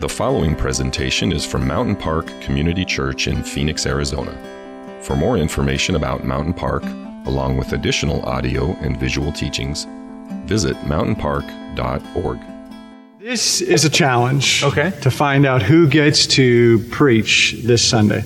The 0.00 0.08
following 0.08 0.56
presentation 0.56 1.30
is 1.30 1.44
from 1.44 1.68
Mountain 1.68 1.96
Park 1.96 2.28
Community 2.40 2.86
Church 2.86 3.28
in 3.28 3.42
Phoenix, 3.42 3.84
Arizona. 3.84 4.32
For 5.02 5.14
more 5.14 5.36
information 5.36 5.94
about 5.94 6.24
Mountain 6.24 6.54
Park, 6.54 6.84
along 7.26 7.58
with 7.58 7.74
additional 7.74 8.22
audio 8.22 8.72
and 8.80 8.98
visual 8.98 9.30
teachings, 9.30 9.86
visit 10.46 10.74
mountainpark.org. 10.84 12.40
This 13.18 13.60
is 13.60 13.84
a 13.84 13.90
challenge. 13.90 14.64
Okay. 14.64 14.90
To 15.02 15.10
find 15.10 15.44
out 15.44 15.60
who 15.60 15.86
gets 15.86 16.26
to 16.28 16.78
preach 16.90 17.56
this 17.62 17.86
Sunday. 17.86 18.24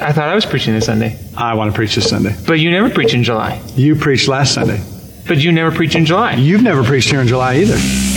I 0.00 0.12
thought 0.12 0.28
I 0.28 0.36
was 0.36 0.46
preaching 0.46 0.74
this 0.74 0.86
Sunday. 0.86 1.18
I 1.36 1.54
want 1.54 1.72
to 1.72 1.74
preach 1.74 1.96
this 1.96 2.08
Sunday. 2.08 2.36
But 2.46 2.60
you 2.60 2.70
never 2.70 2.88
preach 2.88 3.14
in 3.14 3.24
July. 3.24 3.60
You 3.74 3.96
preached 3.96 4.28
last 4.28 4.54
Sunday. 4.54 4.80
But 5.26 5.38
you 5.38 5.50
never 5.50 5.74
preach 5.74 5.96
in 5.96 6.06
July. 6.06 6.34
You've 6.34 6.62
never 6.62 6.84
preached 6.84 7.10
here 7.10 7.20
in 7.20 7.26
July 7.26 7.56
either. 7.56 8.09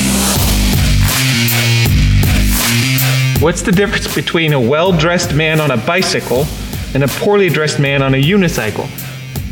What's 3.44 3.62
the 3.62 3.74
difference 3.74 4.16
between 4.16 4.54
a 4.54 4.60
well 4.62 4.94
dressed 4.94 5.34
man 5.34 5.60
on 5.60 5.70
a 5.70 5.76
bicycle 5.76 6.46
and 6.94 7.04
a 7.04 7.10
poorly 7.10 7.50
dressed 7.50 7.78
man 7.78 8.02
on 8.02 8.14
a 8.14 8.18
unicycle? 8.18 8.88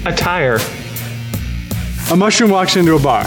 A 0.05 0.15
tire. 0.15 0.59
A 2.09 2.15
mushroom 2.15 2.51
walks 2.51 2.77
into 2.77 2.95
a 2.95 2.99
bar. 3.01 3.25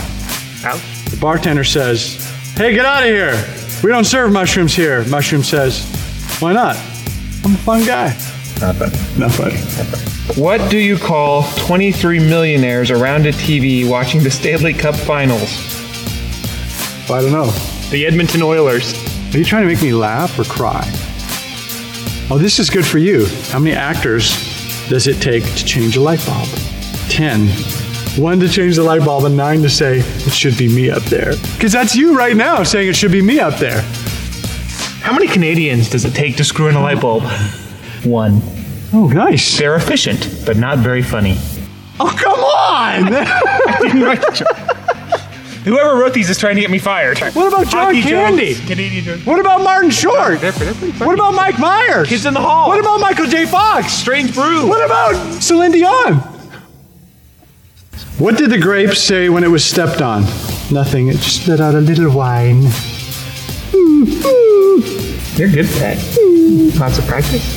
Ouch. 0.64 0.80
The 1.10 1.18
bartender 1.20 1.64
says, 1.64 2.16
Hey, 2.56 2.72
get 2.74 2.86
out 2.86 3.02
of 3.02 3.10
here. 3.10 3.34
We 3.82 3.90
don't 3.90 4.06
serve 4.06 4.32
mushrooms 4.32 4.74
here. 4.74 5.04
Mushroom 5.04 5.42
says, 5.42 5.84
Why 6.40 6.54
not? 6.54 6.76
I'm 7.44 7.52
a 7.52 7.58
fun 7.58 7.84
guy. 7.84 8.16
Not 8.62 8.76
funny. 8.76 9.18
Not 9.18 9.32
funny. 9.32 10.40
What 10.40 10.70
do 10.70 10.78
you 10.78 10.96
call 10.96 11.42
23 11.58 12.20
millionaires 12.20 12.90
around 12.90 13.26
a 13.26 13.32
TV 13.32 13.86
watching 13.86 14.22
the 14.22 14.30
Stanley 14.30 14.72
Cup 14.72 14.94
finals? 14.94 15.50
I 17.10 17.20
don't 17.20 17.32
know. 17.32 17.50
The 17.90 18.06
Edmonton 18.06 18.40
Oilers. 18.40 19.13
Are 19.34 19.38
you 19.38 19.44
trying 19.44 19.62
to 19.62 19.66
make 19.66 19.82
me 19.82 19.92
laugh 19.92 20.38
or 20.38 20.44
cry? 20.44 20.84
Oh, 22.30 22.38
this 22.38 22.60
is 22.60 22.70
good 22.70 22.86
for 22.86 22.98
you. 22.98 23.26
How 23.50 23.58
many 23.58 23.74
actors 23.74 24.30
does 24.88 25.08
it 25.08 25.20
take 25.20 25.42
to 25.42 25.64
change 25.64 25.96
a 25.96 26.00
light 26.00 26.24
bulb? 26.24 26.48
Ten. 27.08 27.48
One 28.16 28.38
to 28.38 28.48
change 28.48 28.76
the 28.76 28.84
light 28.84 29.04
bulb 29.04 29.24
and 29.24 29.36
nine 29.36 29.60
to 29.62 29.68
say, 29.68 29.98
it 29.98 30.32
should 30.32 30.56
be 30.56 30.72
me 30.72 30.88
up 30.88 31.02
there. 31.06 31.32
Because 31.54 31.72
that's 31.72 31.96
you 31.96 32.16
right 32.16 32.36
now 32.36 32.62
saying 32.62 32.88
it 32.88 32.94
should 32.94 33.10
be 33.10 33.22
me 33.22 33.40
up 33.40 33.58
there. 33.58 33.80
How 35.00 35.12
many 35.12 35.26
Canadians 35.26 35.90
does 35.90 36.04
it 36.04 36.14
take 36.14 36.36
to 36.36 36.44
screw 36.44 36.68
in 36.68 36.76
a 36.76 36.80
light 36.80 37.00
bulb? 37.00 37.24
One. 38.04 38.40
Oh, 38.92 39.08
nice. 39.08 39.58
They're 39.58 39.74
efficient, 39.74 40.44
but 40.46 40.56
not 40.56 40.78
very 40.78 41.02
funny. 41.02 41.38
Oh, 41.98 42.14
come 42.16 42.38
on! 42.38 43.12
Whoever 45.64 45.96
wrote 45.98 46.12
these 46.12 46.28
is 46.28 46.38
trying 46.38 46.56
to 46.56 46.60
get 46.60 46.70
me 46.70 46.78
fired. 46.78 47.18
what 47.18 47.48
about 47.48 47.68
John 47.68 47.86
Hockey 47.86 48.02
Candy? 48.02 48.54
jokes, 48.54 48.66
Canadian 48.66 49.04
jokes. 49.04 49.26
What 49.26 49.40
about 49.40 49.62
Martin 49.62 49.90
Short? 49.90 50.40
They're, 50.40 50.52
they're 50.52 50.74
pretty 50.74 50.92
funny. 50.92 51.06
What 51.06 51.14
about 51.14 51.34
Mike 51.34 51.58
Myers? 51.58 52.08
Kids 52.08 52.26
in 52.26 52.34
the 52.34 52.40
Hall? 52.40 52.68
What 52.68 52.78
about 52.78 53.00
Michael 53.00 53.26
J. 53.26 53.46
Fox? 53.46 53.92
Strange 53.92 54.34
Brew? 54.34 54.68
What 54.68 54.84
about 54.84 55.14
Celine 55.42 55.72
Dion? 55.72 56.16
What 58.18 58.36
did 58.36 58.50
the 58.50 58.58
grape 58.58 58.94
say 58.94 59.28
when 59.30 59.42
it 59.42 59.48
was 59.48 59.64
stepped 59.64 60.02
on? 60.02 60.22
Nothing. 60.70 61.08
It 61.08 61.16
just 61.16 61.48
let 61.48 61.60
out 61.60 61.74
a 61.74 61.80
little 61.80 62.14
wine. 62.14 62.62
You're 65.36 65.48
good 65.48 65.64
at 65.64 65.74
that. 65.80 66.76
Lots 66.78 66.98
of 66.98 67.06
practice. 67.06 67.56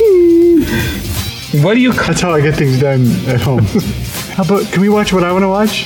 What 1.61 1.75
do 1.75 1.81
you 1.81 1.92
call 1.92 2.08
That's 2.08 2.21
how 2.21 2.31
I 2.31 2.42
get 2.42 2.55
things 2.55 2.80
done 2.80 3.05
at 3.27 3.42
home. 3.42 3.64
How 4.38 4.44
about, 4.44 4.71
can 4.71 4.81
we 4.81 4.89
watch 4.89 5.14
what 5.14 5.23
I 5.23 5.31
want 5.31 5.44
to 5.44 5.47
watch? 5.47 5.86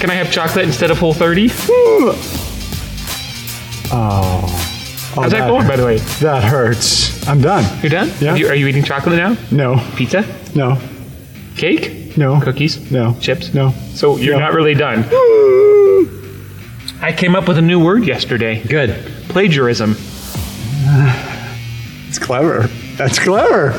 Can 0.00 0.10
I 0.10 0.14
have 0.14 0.32
chocolate 0.32 0.64
instead 0.64 0.90
of 0.90 0.98
whole 0.98 1.12
30? 1.12 1.48
Oh. 1.52 2.16
Oh, 3.92 5.22
How's 5.22 5.32
that 5.32 5.46
going, 5.48 5.66
by 5.66 5.76
the 5.76 5.84
way? 5.84 5.96
That 6.20 6.42
hurts. 6.44 7.26
I'm 7.28 7.40
done. 7.40 7.64
You're 7.82 7.90
done? 7.90 8.10
Yeah. 8.20 8.34
You- 8.34 8.48
are 8.48 8.54
you 8.54 8.66
eating 8.66 8.82
chocolate 8.84 9.16
now? 9.16 9.36
No, 9.50 9.76
Pizza? 9.96 10.24
no, 10.54 10.78
Cake? 11.56 12.16
no. 12.16 12.40
Cookies? 12.40 12.90
No. 12.90 13.14
Chips? 13.20 13.52
No. 13.52 13.74
So 13.94 14.16
you're 14.16 14.34
No. 14.34 14.40
not 14.40 14.54
really 14.54 14.74
done. 14.74 15.04
I 17.02 17.12
came 17.16 17.34
up 17.34 17.46
with 17.48 17.58
a 17.58 17.62
new 17.62 17.78
word 17.82 18.04
yesterday. 18.06 18.62
Good. 18.66 18.94
Plagiarism. 19.28 19.96
It's 22.08 22.18
clever. 22.18 22.68
That's 22.96 23.20
clever. 23.20 23.70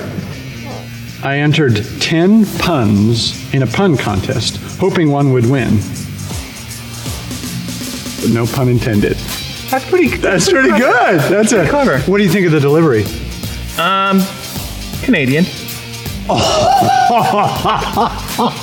I 1.21 1.39
entered 1.39 1.85
10 1.99 2.45
puns 2.59 3.53
in 3.53 3.61
a 3.61 3.67
pun 3.67 3.97
contest, 3.97 4.55
hoping 4.79 5.11
one 5.11 5.33
would 5.33 5.45
win. 5.49 5.79
But 8.21 8.29
no 8.31 8.45
pun 8.45 8.69
intended. 8.69 9.17
That's 9.69 9.85
pretty 9.89 10.15
That's 10.17 10.49
pretty 10.49 10.69
good. 10.69 11.19
That's 11.21 11.51
a 11.53 11.67
clever. 11.67 11.99
What 12.01 12.17
do 12.17 12.23
you 12.23 12.29
think 12.29 12.45
of 12.45 12.51
the 12.51 12.59
delivery? 12.59 13.03
Um, 13.79 14.21
Canadian. 15.03 15.45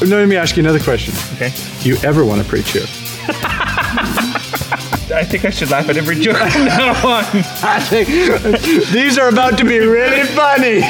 No, 0.08 0.16
let 0.16 0.28
me 0.28 0.36
ask 0.36 0.56
you 0.56 0.62
another 0.62 0.80
question. 0.80 1.12
Okay. 1.34 1.52
Do 1.82 1.88
you 1.90 1.96
ever 2.02 2.24
want 2.24 2.40
to 2.42 2.48
preach 2.48 2.72
here? 2.72 2.82
I 5.14 5.24
think 5.24 5.44
I 5.44 5.50
should 5.50 5.70
laugh 5.70 5.88
at 5.88 5.96
every 5.96 6.16
joke 6.16 6.36
from 6.36 6.64
now 6.64 6.90
on. 7.06 7.24
I 7.62 7.80
think 7.80 8.08
these 8.88 9.18
are 9.18 9.28
about 9.28 9.58
to 9.58 9.64
be 9.64 9.78
really 9.78 10.24
funny. 10.28 10.80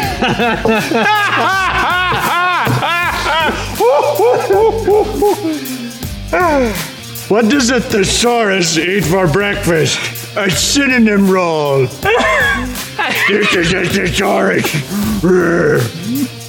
What 7.29 7.49
does 7.51 7.71
a 7.71 7.81
thesaurus 7.81 8.79
eat 8.79 9.05
for 9.05 9.27
breakfast? 9.27 9.99
A 10.37 10.51
synonym 10.51 11.31
roll. 11.31 11.87
this 13.29 13.55
is 13.55 13.73
a 13.75 13.85
thesaurus. 13.85 14.65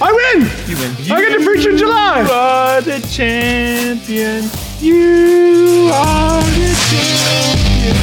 I 0.01 0.11
win! 0.11 0.47
You 0.67 0.77
win. 0.77 0.95
I 1.11 1.21
get 1.21 1.37
to 1.37 1.43
preach 1.43 1.65
in 1.65 1.77
July! 1.77 2.21
are 2.31 2.81
the 2.81 2.99
champion. 3.11 4.49
You 4.79 5.91
are 5.93 6.41
the 6.43 6.73
champion. 6.89 7.97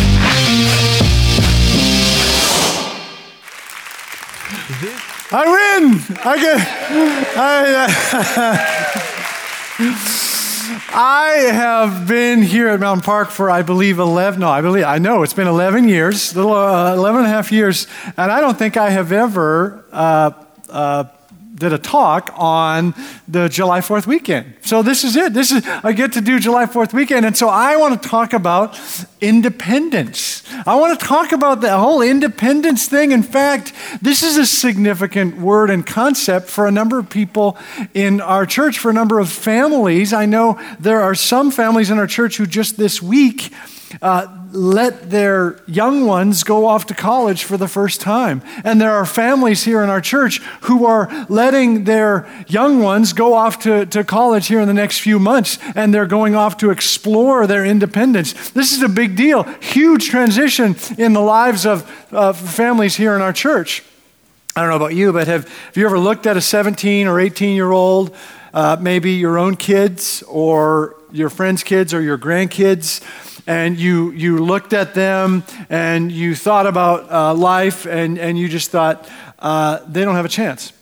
I 5.33 5.45
win! 5.47 6.01
I 6.25 6.37
get. 6.39 6.61
I, 7.37 7.53
uh, 9.79 10.23
I 10.99 11.51
have 11.53 12.09
been 12.09 12.41
here 12.41 12.69
at 12.69 12.81
Mountain 12.81 13.05
Park 13.05 13.29
for, 13.29 13.51
I 13.51 13.61
believe, 13.61 13.99
11. 13.99 14.41
No, 14.41 14.49
I 14.49 14.63
believe, 14.63 14.85
I 14.85 14.97
know 14.97 15.23
it's 15.25 15.35
been 15.35 15.47
11 15.47 15.91
years, 15.91 16.35
little 16.35 16.55
uh, 16.55 16.95
11 16.95 17.19
and 17.21 17.27
a 17.27 17.29
half 17.29 17.53
years, 17.53 17.87
and 18.17 18.33
I 18.33 18.41
don't 18.41 18.57
think 18.57 18.79
I 18.79 18.89
have 18.89 19.13
ever 19.13 19.85
uh, 19.93 20.31
uh, 20.71 21.05
did 21.57 21.73
a 21.73 21.79
talk 21.79 22.33
on 22.37 22.95
the 23.27 23.49
July 23.49 23.81
4th 23.81 24.07
weekend. 24.07 24.55
So 24.61 24.83
this 24.83 25.05
is 25.05 25.17
it. 25.17 25.33
This 25.33 25.51
is 25.51 25.67
I 25.83 25.93
get 25.93 26.13
to 26.13 26.21
do 26.21 26.39
July 26.39 26.67
4th 26.67 26.93
weekend, 26.93 27.25
and 27.25 27.37
so 27.37 27.49
I 27.49 27.77
want 27.77 28.01
to 28.01 28.09
talk 28.09 28.33
about 28.33 28.79
independence. 29.21 30.43
I 30.67 30.75
want 30.77 30.99
to 30.99 31.07
talk 31.07 31.33
about 31.33 31.63
the 31.63 31.77
whole 31.79 32.03
independence 32.03 32.89
thing. 32.89 33.13
In 33.13 33.23
fact, 33.23 33.73
this 34.03 34.23
is 34.23 34.37
a 34.37 34.47
significant 34.47 35.39
word 35.39 35.71
and 35.71 35.87
concept 35.87 36.49
for 36.49 36.67
a 36.67 36.71
number 36.71 36.99
of 36.99 37.09
people 37.09 37.57
in 37.95 38.21
our 38.21 38.45
church, 38.45 38.79
for 38.79 38.91
a 38.91 38.95
number 38.95 39.19
of 39.19 39.31
families. 39.31 40.13
I 40.13 40.27
know 40.27 40.61
there 40.79 41.01
are 41.01 41.15
some 41.15 41.51
families 41.51 41.91
in 41.91 41.99
our 41.99 42.07
church 42.07 42.37
who 42.37 42.47
just 42.47 42.77
this 42.77 43.01
week 43.01 43.53
uh, 44.03 44.27
let 44.53 45.11
their 45.11 45.61
young 45.67 46.07
ones 46.07 46.45
go 46.45 46.67
off 46.67 46.87
to 46.87 46.95
college 46.95 47.45
for 47.45 47.57
the 47.57 47.69
first 47.69 48.01
time. 48.01 48.43
And 48.65 48.81
there 48.81 48.93
are 48.93 49.07
families 49.07 49.65
here 49.65 49.83
in 49.83 49.91
our 49.91 50.01
church 50.01 50.39
who 50.63 50.87
are 50.87 51.09
letting 51.29 51.85
their 51.85 52.27
young 52.49 52.81
ones 52.81 53.13
go 53.13 53.35
off 53.35 53.59
to, 53.61 53.87
to 53.87 54.05
college 54.05 54.47
here 54.47 54.61
in 54.61 54.69
the 54.69 54.75
next 54.75 55.01
few 55.01 55.19
months, 55.19 55.59
and 55.75 55.93
they're 55.93 56.07
going 56.07 56.35
off 56.35 56.57
to 56.59 56.71
explore 56.71 57.47
their 57.47 57.65
independence. 57.65 58.51
This 58.51 58.73
is 58.73 58.83
a 58.83 58.89
big 58.89 59.17
deal, 59.17 59.45
huge 59.61 60.09
transition 60.09 60.77
in 60.99 61.13
the 61.13 61.21
lives 61.21 61.67
of, 61.67 61.91
families 62.37 62.97
here 62.97 63.15
in 63.15 63.21
our 63.21 63.33
church. 63.33 63.83
I 64.55 64.63
don't 64.63 64.71
know 64.71 64.77
about 64.77 64.95
you, 64.95 65.13
but 65.13 65.27
have, 65.27 65.47
have 65.47 65.77
you 65.77 65.85
ever 65.85 65.99
looked 65.99 66.27
at 66.27 66.37
a 66.37 66.41
17 66.41 67.07
or 67.07 67.21
18 67.21 67.55
year 67.55 67.71
old, 67.71 68.17
uh, 68.55 68.77
maybe 68.81 69.13
your 69.13 69.37
own 69.39 69.57
kids 69.57 70.23
or 70.23 70.97
your 71.13 71.29
friends' 71.29 71.63
kids 71.63 71.93
or 71.93 72.01
your 72.01 72.17
grandkids, 72.17 73.03
and 73.47 73.79
you, 73.79 74.11
you 74.13 74.39
looked 74.39 74.73
at 74.73 74.95
them 74.95 75.45
and 75.71 76.11
you 76.11 76.35
thought 76.35 76.67
about 76.67 77.11
uh, 77.11 77.35
life 77.35 77.87
and, 77.87 78.19
and 78.19 78.39
you 78.39 78.49
just 78.49 78.71
thought, 78.71 79.09
uh, 79.39 79.81
they 79.87 80.05
don't 80.05 80.15
have 80.15 80.25
a 80.25 80.29
chance. 80.31 80.73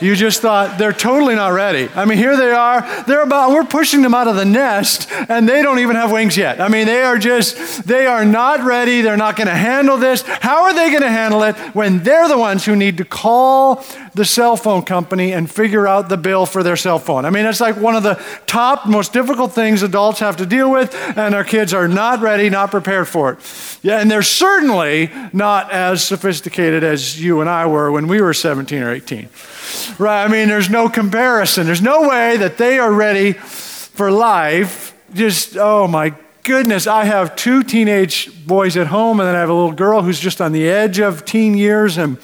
You 0.00 0.16
just 0.16 0.40
thought 0.40 0.78
they're 0.78 0.94
totally 0.94 1.34
not 1.34 1.52
ready. 1.52 1.88
I 1.94 2.06
mean, 2.06 2.16
here 2.16 2.36
they 2.36 2.50
are. 2.50 3.04
They're 3.04 3.22
about, 3.22 3.50
we're 3.50 3.64
pushing 3.64 4.00
them 4.00 4.14
out 4.14 4.28
of 4.28 4.36
the 4.36 4.46
nest, 4.46 5.10
and 5.28 5.46
they 5.46 5.62
don't 5.62 5.78
even 5.78 5.94
have 5.94 6.10
wings 6.10 6.36
yet. 6.38 6.58
I 6.60 6.68
mean, 6.68 6.86
they 6.86 7.02
are 7.02 7.18
just, 7.18 7.86
they 7.86 8.06
are 8.06 8.24
not 8.24 8.64
ready. 8.64 9.02
They're 9.02 9.18
not 9.18 9.36
going 9.36 9.48
to 9.48 9.54
handle 9.54 9.98
this. 9.98 10.22
How 10.22 10.64
are 10.64 10.74
they 10.74 10.88
going 10.88 11.02
to 11.02 11.10
handle 11.10 11.42
it 11.42 11.54
when 11.74 12.02
they're 12.02 12.28
the 12.28 12.38
ones 12.38 12.64
who 12.64 12.76
need 12.76 12.96
to 12.96 13.04
call 13.04 13.84
the 14.14 14.24
cell 14.24 14.56
phone 14.56 14.82
company 14.82 15.32
and 15.32 15.50
figure 15.50 15.86
out 15.86 16.08
the 16.08 16.16
bill 16.16 16.46
for 16.46 16.62
their 16.62 16.76
cell 16.76 16.98
phone? 16.98 17.26
I 17.26 17.30
mean, 17.30 17.44
it's 17.44 17.60
like 17.60 17.76
one 17.76 17.94
of 17.94 18.02
the 18.02 18.22
top, 18.46 18.86
most 18.86 19.12
difficult 19.12 19.52
things 19.52 19.82
adults 19.82 20.20
have 20.20 20.38
to 20.38 20.46
deal 20.46 20.70
with, 20.70 20.94
and 21.16 21.34
our 21.34 21.44
kids 21.44 21.74
are 21.74 21.88
not 21.88 22.20
ready, 22.20 22.48
not 22.48 22.70
prepared 22.70 23.06
for 23.06 23.32
it. 23.32 23.78
Yeah, 23.82 24.00
and 24.00 24.10
they're 24.10 24.22
certainly 24.22 25.10
not 25.34 25.70
as 25.70 26.02
sophisticated 26.02 26.82
as 26.84 27.22
you 27.22 27.42
and 27.42 27.50
I 27.50 27.66
were 27.66 27.92
when 27.92 28.08
we 28.08 28.22
were 28.22 28.32
17 28.32 28.82
or 28.82 28.92
18. 28.92 29.28
Right? 29.98 30.24
I 30.24 30.28
mean, 30.28 30.48
there's 30.48 30.70
no 30.70 30.88
comparison. 30.88 31.66
There's 31.66 31.82
no 31.82 32.08
way 32.08 32.36
that 32.36 32.58
they 32.58 32.78
are 32.78 32.92
ready 32.92 33.32
for 33.32 34.10
life. 34.10 34.94
Just, 35.12 35.56
oh 35.56 35.86
my 35.88 36.14
goodness, 36.42 36.86
I 36.86 37.04
have 37.04 37.36
two 37.36 37.62
teenage 37.62 38.46
boys 38.46 38.76
at 38.76 38.86
home, 38.88 39.20
and 39.20 39.28
then 39.28 39.36
I 39.36 39.40
have 39.40 39.50
a 39.50 39.54
little 39.54 39.72
girl 39.72 40.02
who's 40.02 40.20
just 40.20 40.40
on 40.40 40.52
the 40.52 40.68
edge 40.68 40.98
of 40.98 41.24
teen 41.24 41.56
years. 41.56 41.98
And 41.98 42.18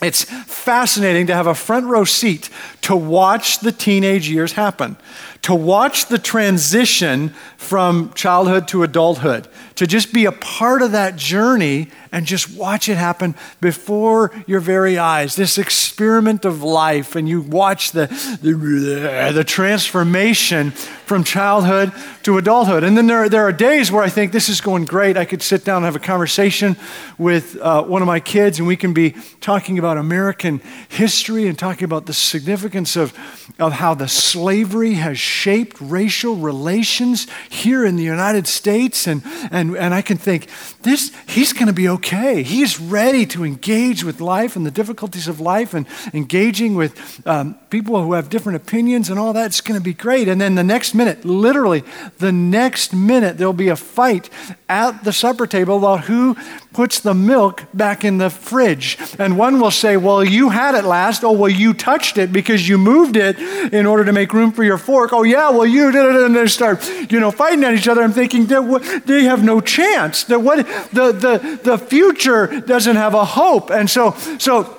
it's 0.00 0.24
fascinating 0.24 1.26
to 1.28 1.34
have 1.34 1.46
a 1.46 1.54
front 1.54 1.86
row 1.86 2.04
seat 2.04 2.50
to 2.82 2.96
watch 2.96 3.60
the 3.60 3.72
teenage 3.72 4.28
years 4.28 4.52
happen, 4.52 4.96
to 5.42 5.54
watch 5.54 6.06
the 6.06 6.18
transition 6.18 7.30
from 7.56 8.12
childhood 8.14 8.68
to 8.68 8.84
adulthood, 8.84 9.48
to 9.74 9.86
just 9.86 10.12
be 10.12 10.24
a 10.24 10.32
part 10.32 10.82
of 10.82 10.92
that 10.92 11.16
journey 11.16 11.88
and 12.12 12.26
just 12.26 12.54
watch 12.56 12.88
it 12.88 12.96
happen 12.96 13.34
before 13.60 14.30
your 14.46 14.60
very 14.60 14.98
eyes. 14.98 15.34
This 15.34 15.58
experiment 15.58 16.44
of 16.44 16.62
life, 16.62 17.16
and 17.16 17.28
you 17.28 17.40
watch 17.40 17.92
the, 17.92 18.06
the, 18.42 19.32
the 19.32 19.44
transformation 19.44 20.70
from 20.70 21.24
childhood 21.24 21.92
to 22.22 22.38
adulthood. 22.38 22.84
And 22.84 22.96
then 22.96 23.06
there, 23.06 23.28
there 23.28 23.42
are 23.42 23.52
days 23.52 23.90
where 23.90 24.02
I 24.02 24.10
think 24.10 24.32
this 24.32 24.48
is 24.48 24.60
going 24.60 24.84
great. 24.84 25.16
I 25.16 25.24
could 25.24 25.42
sit 25.42 25.64
down 25.64 25.78
and 25.78 25.86
have 25.86 25.96
a 25.96 26.04
conversation 26.04 26.76
with 27.18 27.56
uh, 27.60 27.82
one 27.82 28.02
of 28.02 28.06
my 28.06 28.20
kids, 28.20 28.58
and 28.58 28.68
we 28.68 28.76
can 28.76 28.92
be 28.92 29.14
talking 29.40 29.78
about 29.78 29.96
American 29.96 30.60
history 30.88 31.48
and 31.48 31.58
talking 31.58 31.84
about 31.84 32.06
the 32.06 32.14
significance 32.14 32.94
of, 32.94 33.12
of 33.58 33.72
how 33.72 33.94
the 33.94 34.08
slavery 34.08 34.94
has 34.94 35.18
shaped 35.32 35.80
racial 35.80 36.36
relations 36.36 37.26
here 37.48 37.84
in 37.84 37.96
the 37.96 38.04
United 38.04 38.46
States. 38.46 39.06
And, 39.06 39.22
and, 39.50 39.76
and 39.76 39.94
I 39.94 40.02
can 40.02 40.18
think, 40.18 40.48
this, 40.82 41.10
he's 41.26 41.52
going 41.52 41.66
to 41.66 41.72
be 41.72 41.88
okay. 41.88 42.42
He's 42.42 42.78
ready 42.78 43.24
to 43.26 43.44
engage 43.44 44.04
with 44.04 44.20
life 44.20 44.54
and 44.56 44.66
the 44.66 44.70
difficulties 44.70 45.28
of 45.28 45.40
life 45.40 45.74
and 45.74 45.86
engaging 46.12 46.74
with 46.74 47.26
um, 47.26 47.54
people 47.70 48.02
who 48.02 48.12
have 48.12 48.28
different 48.28 48.56
opinions 48.56 49.08
and 49.08 49.18
all 49.18 49.32
that. 49.32 49.46
It's 49.46 49.60
going 49.60 49.80
to 49.80 49.84
be 49.84 49.94
great. 49.94 50.28
And 50.28 50.40
then 50.40 50.54
the 50.54 50.64
next 50.64 50.94
minute, 50.94 51.24
literally, 51.24 51.82
the 52.18 52.32
next 52.32 52.92
minute, 52.92 53.38
there'll 53.38 53.52
be 53.52 53.68
a 53.68 53.76
fight 53.76 54.28
at 54.68 55.04
the 55.04 55.12
supper 55.12 55.46
table 55.46 55.78
about 55.78 56.04
who 56.04 56.36
puts 56.72 57.00
the 57.00 57.14
milk 57.14 57.64
back 57.74 58.04
in 58.04 58.18
the 58.18 58.30
fridge. 58.30 58.98
And 59.18 59.36
one 59.38 59.60
will 59.60 59.70
say, 59.70 59.96
Well, 59.96 60.24
you 60.24 60.50
had 60.50 60.74
it 60.74 60.84
last. 60.84 61.24
Oh, 61.24 61.32
well, 61.32 61.50
you 61.50 61.74
touched 61.74 62.18
it 62.18 62.32
because 62.32 62.68
you 62.68 62.78
moved 62.78 63.16
it 63.16 63.38
in 63.72 63.86
order 63.86 64.04
to 64.04 64.12
make 64.12 64.32
room 64.32 64.52
for 64.52 64.64
your 64.64 64.78
fork. 64.78 65.12
Oh, 65.12 65.22
yeah, 65.22 65.50
well, 65.50 65.66
you 65.66 65.90
did 65.92 66.04
it. 66.04 66.22
And 66.22 66.34
they 66.34 66.46
start, 66.46 66.88
you 67.10 67.20
know, 67.20 67.30
fighting 67.30 67.64
at 67.64 67.74
each 67.74 67.88
other. 67.88 68.02
I'm 68.02 68.12
thinking, 68.12 68.46
they 68.46 69.24
have 69.24 69.44
no 69.44 69.60
chance. 69.60 70.24
That 70.24 70.40
what 70.40 70.66
the, 70.92 71.12
the, 71.12 71.60
the 71.62 71.78
future 71.78 72.60
doesn't 72.60 72.96
have 72.96 73.14
a 73.14 73.24
hope. 73.24 73.70
And 73.70 73.88
so, 73.88 74.12
so, 74.38 74.78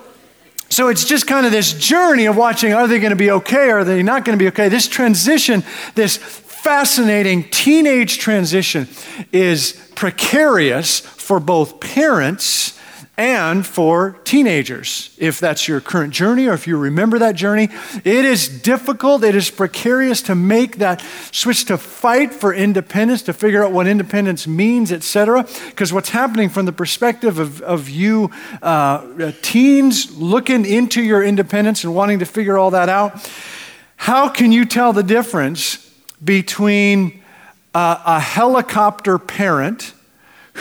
so 0.70 0.88
it's 0.88 1.04
just 1.04 1.26
kind 1.26 1.46
of 1.46 1.52
this 1.52 1.72
journey 1.72 2.26
of 2.26 2.36
watching 2.36 2.72
are 2.72 2.88
they 2.88 2.98
going 2.98 3.10
to 3.10 3.16
be 3.16 3.30
okay? 3.30 3.70
Are 3.70 3.84
they 3.84 4.02
not 4.02 4.24
going 4.24 4.36
to 4.36 4.42
be 4.42 4.48
okay? 4.48 4.68
This 4.68 4.88
transition, 4.88 5.62
this 5.94 6.16
fascinating 6.64 7.44
teenage 7.50 8.16
transition 8.16 8.88
is 9.32 9.72
precarious 9.94 11.00
for 11.00 11.38
both 11.38 11.78
parents 11.78 12.80
and 13.18 13.66
for 13.66 14.12
teenagers. 14.24 15.14
If 15.18 15.40
that's 15.40 15.68
your 15.68 15.82
current 15.82 16.14
journey 16.14 16.46
or 16.46 16.54
if 16.54 16.66
you 16.66 16.78
remember 16.78 17.18
that 17.18 17.34
journey, 17.36 17.68
it 18.02 18.24
is 18.24 18.48
difficult, 18.48 19.24
it 19.24 19.36
is 19.36 19.50
precarious 19.50 20.22
to 20.22 20.34
make 20.34 20.78
that 20.78 21.04
switch 21.32 21.66
to 21.66 21.76
fight 21.76 22.32
for 22.32 22.54
independence, 22.54 23.20
to 23.24 23.34
figure 23.34 23.62
out 23.62 23.70
what 23.70 23.86
independence 23.86 24.46
means, 24.46 24.90
etc. 24.90 25.46
Because 25.66 25.92
what's 25.92 26.08
happening 26.08 26.48
from 26.48 26.64
the 26.64 26.72
perspective 26.72 27.38
of, 27.38 27.60
of 27.60 27.90
you 27.90 28.30
uh, 28.62 29.32
teens 29.42 30.16
looking 30.16 30.64
into 30.64 31.02
your 31.02 31.22
independence 31.22 31.84
and 31.84 31.94
wanting 31.94 32.20
to 32.20 32.24
figure 32.24 32.56
all 32.56 32.70
that 32.70 32.88
out, 32.88 33.30
how 33.96 34.30
can 34.30 34.50
you 34.50 34.64
tell 34.64 34.94
the 34.94 35.02
difference 35.02 35.83
between 36.22 37.22
uh, 37.74 38.02
a 38.06 38.20
helicopter 38.20 39.18
parent 39.18 39.92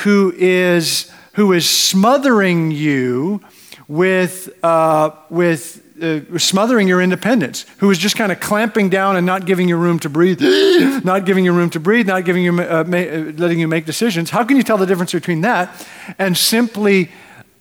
who 0.04 0.34
is, 0.36 1.12
who 1.34 1.54
is 1.54 1.70
smothering 1.70 2.72
you 2.72 3.42
with, 3.88 4.50
uh, 4.64 5.12
with 5.30 5.84
uh, 6.02 6.38
smothering 6.38 6.88
your 6.88 7.02
independence, 7.02 7.66
who 7.78 7.90
is 7.92 7.98
just 7.98 8.16
kind 8.16 8.32
of 8.32 8.40
clamping 8.40 8.90
down 8.90 9.16
and 9.16 9.26
not 9.26 9.46
giving 9.46 9.70
you 9.70 9.78
room 9.78 10.00
to 10.00 10.10
breathe, 10.10 10.42
not 11.04 11.26
giving 11.26 11.46
you 11.46 11.54
room 11.54 11.70
to 11.70 11.80
breathe, 11.80 12.08
not 12.08 12.26
giving 12.26 12.44
you, 12.44 12.60
uh, 12.60 12.84
ma- 12.88 12.98
uh, 12.98 13.32
letting 13.38 13.60
you 13.60 13.68
make 13.68 13.86
decisions. 13.86 14.30
How 14.30 14.44
can 14.44 14.58
you 14.58 14.64
tell 14.64 14.78
the 14.78 14.86
difference 14.86 15.14
between 15.14 15.42
that 15.42 15.88
and 16.18 16.38
simply 16.38 17.12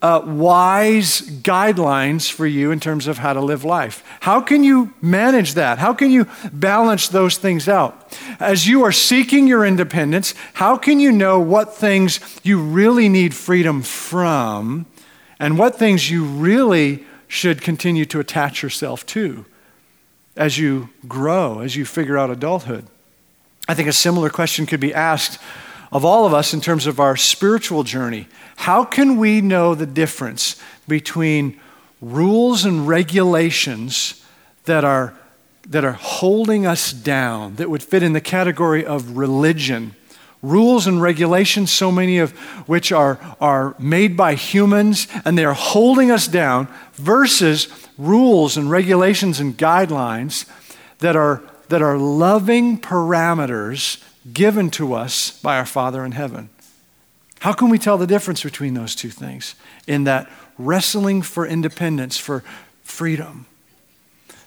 uh, 0.03 0.21
wise 0.27 1.23
guidelines 1.23 2.29
for 2.29 2.45
you 2.45 2.73
in 2.73 2.81
terms 2.81 3.07
of 3.07 3.19
how 3.19 3.33
to 3.33 3.41
live 3.41 3.65
life. 3.65 4.03
How 4.21 4.41
can 4.41 4.65
you 4.65 4.93
manage 5.01 5.55
that? 5.55 5.79
How 5.79 5.95
can 5.95 6.11
you 6.11 6.27
balance 6.53 7.09
those 7.09 7.37
things 7.37 7.69
out? 7.69 8.19
As 8.41 8.67
you 8.67 8.83
are 8.83 8.91
seeking 8.91 9.47
your 9.47 9.65
independence, 9.65 10.35
how 10.55 10.77
can 10.77 10.99
you 10.99 11.13
know 11.13 11.39
what 11.39 11.77
things 11.77 12.19
you 12.43 12.61
really 12.61 13.09
need 13.09 13.33
freedom 13.33 13.81
from 13.81 14.87
and 15.39 15.57
what 15.57 15.79
things 15.79 16.11
you 16.11 16.25
really 16.25 17.05
should 17.29 17.63
continue 17.63 18.05
to 18.07 18.19
attach 18.19 18.63
yourself 18.63 19.07
to 19.07 19.47
as 20.37 20.59
you 20.59 20.89
grow, 21.07 21.61
as 21.61 21.77
you 21.77 21.85
figure 21.85 22.19
out 22.19 22.29
adulthood? 22.29 22.87
I 23.69 23.75
think 23.75 23.89
a 23.89 23.93
similar 23.93 24.31
question 24.31 24.67
could 24.67 24.81
be 24.81 24.93
asked 24.93 25.39
of 25.93 26.05
all 26.05 26.27
of 26.27 26.35
us 26.35 26.55
in 26.55 26.61
terms 26.61 26.87
of 26.87 26.99
our 26.99 27.17
spiritual 27.17 27.85
journey. 27.85 28.27
How 28.57 28.85
can 28.85 29.17
we 29.17 29.41
know 29.41 29.75
the 29.75 29.87
difference 29.87 30.61
between 30.87 31.61
rules 32.01 32.65
and 32.65 32.87
regulations 32.87 34.25
that 34.65 34.85
are, 34.85 35.15
that 35.69 35.85
are 35.85 35.93
holding 35.93 36.67
us 36.67 36.93
down, 36.93 37.57
that 37.57 37.71
would 37.71 37.83
fit 37.83 38.03
in 38.03 38.13
the 38.13 38.21
category 38.21 38.85
of 38.85 39.17
religion? 39.17 39.95
Rules 40.43 40.89
and 40.89 41.01
regulations, 41.01 41.71
so 41.71 41.93
many 41.93 42.19
of 42.19 42.33
which 42.67 42.91
are, 42.91 43.19
are 43.41 43.77
made 43.79 44.17
by 44.17 44.35
humans 44.35 45.07
and 45.25 45.39
they 45.39 45.45
are 45.45 45.55
holding 45.55 46.11
us 46.11 46.27
down, 46.27 46.67
versus 46.95 47.69
rules 47.97 48.57
and 48.57 48.71
regulations 48.71 49.39
and 49.39 49.57
guidelines 49.57 50.47
that 50.99 51.15
are, 51.15 51.43
that 51.69 51.83
are 51.83 51.97
loving 51.97 52.81
parameters 52.81 54.03
given 54.33 54.71
to 54.71 54.95
us 54.95 55.41
by 55.41 55.59
our 55.59 55.67
Father 55.67 56.05
in 56.05 56.13
heaven. 56.13 56.49
How 57.43 57.53
can 57.53 57.71
we 57.71 57.79
tell 57.79 57.99
the 57.99 58.07
difference 58.07 58.45
between 58.45 58.75
those 58.75 58.95
two 58.95 59.11
things 59.11 59.57
in 59.89 60.05
that 60.05 60.31
wrestling 60.59 61.23
for 61.23 61.45
independence, 61.45 62.17
for 62.17 62.45
freedom? 62.85 63.47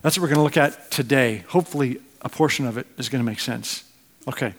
That's 0.02 0.18
what 0.18 0.22
we're 0.22 0.30
going 0.30 0.38
to 0.38 0.44
look 0.44 0.56
at 0.56 0.92
today. 0.92 1.44
Hopefully, 1.50 2.00
a 2.22 2.30
portion 2.30 2.66
of 2.66 2.78
it 2.78 2.88
is 2.98 3.10
going 3.10 3.20
to 3.20 3.30
make 3.30 3.42
sense. 3.42 3.84
Okay. 4.30 4.54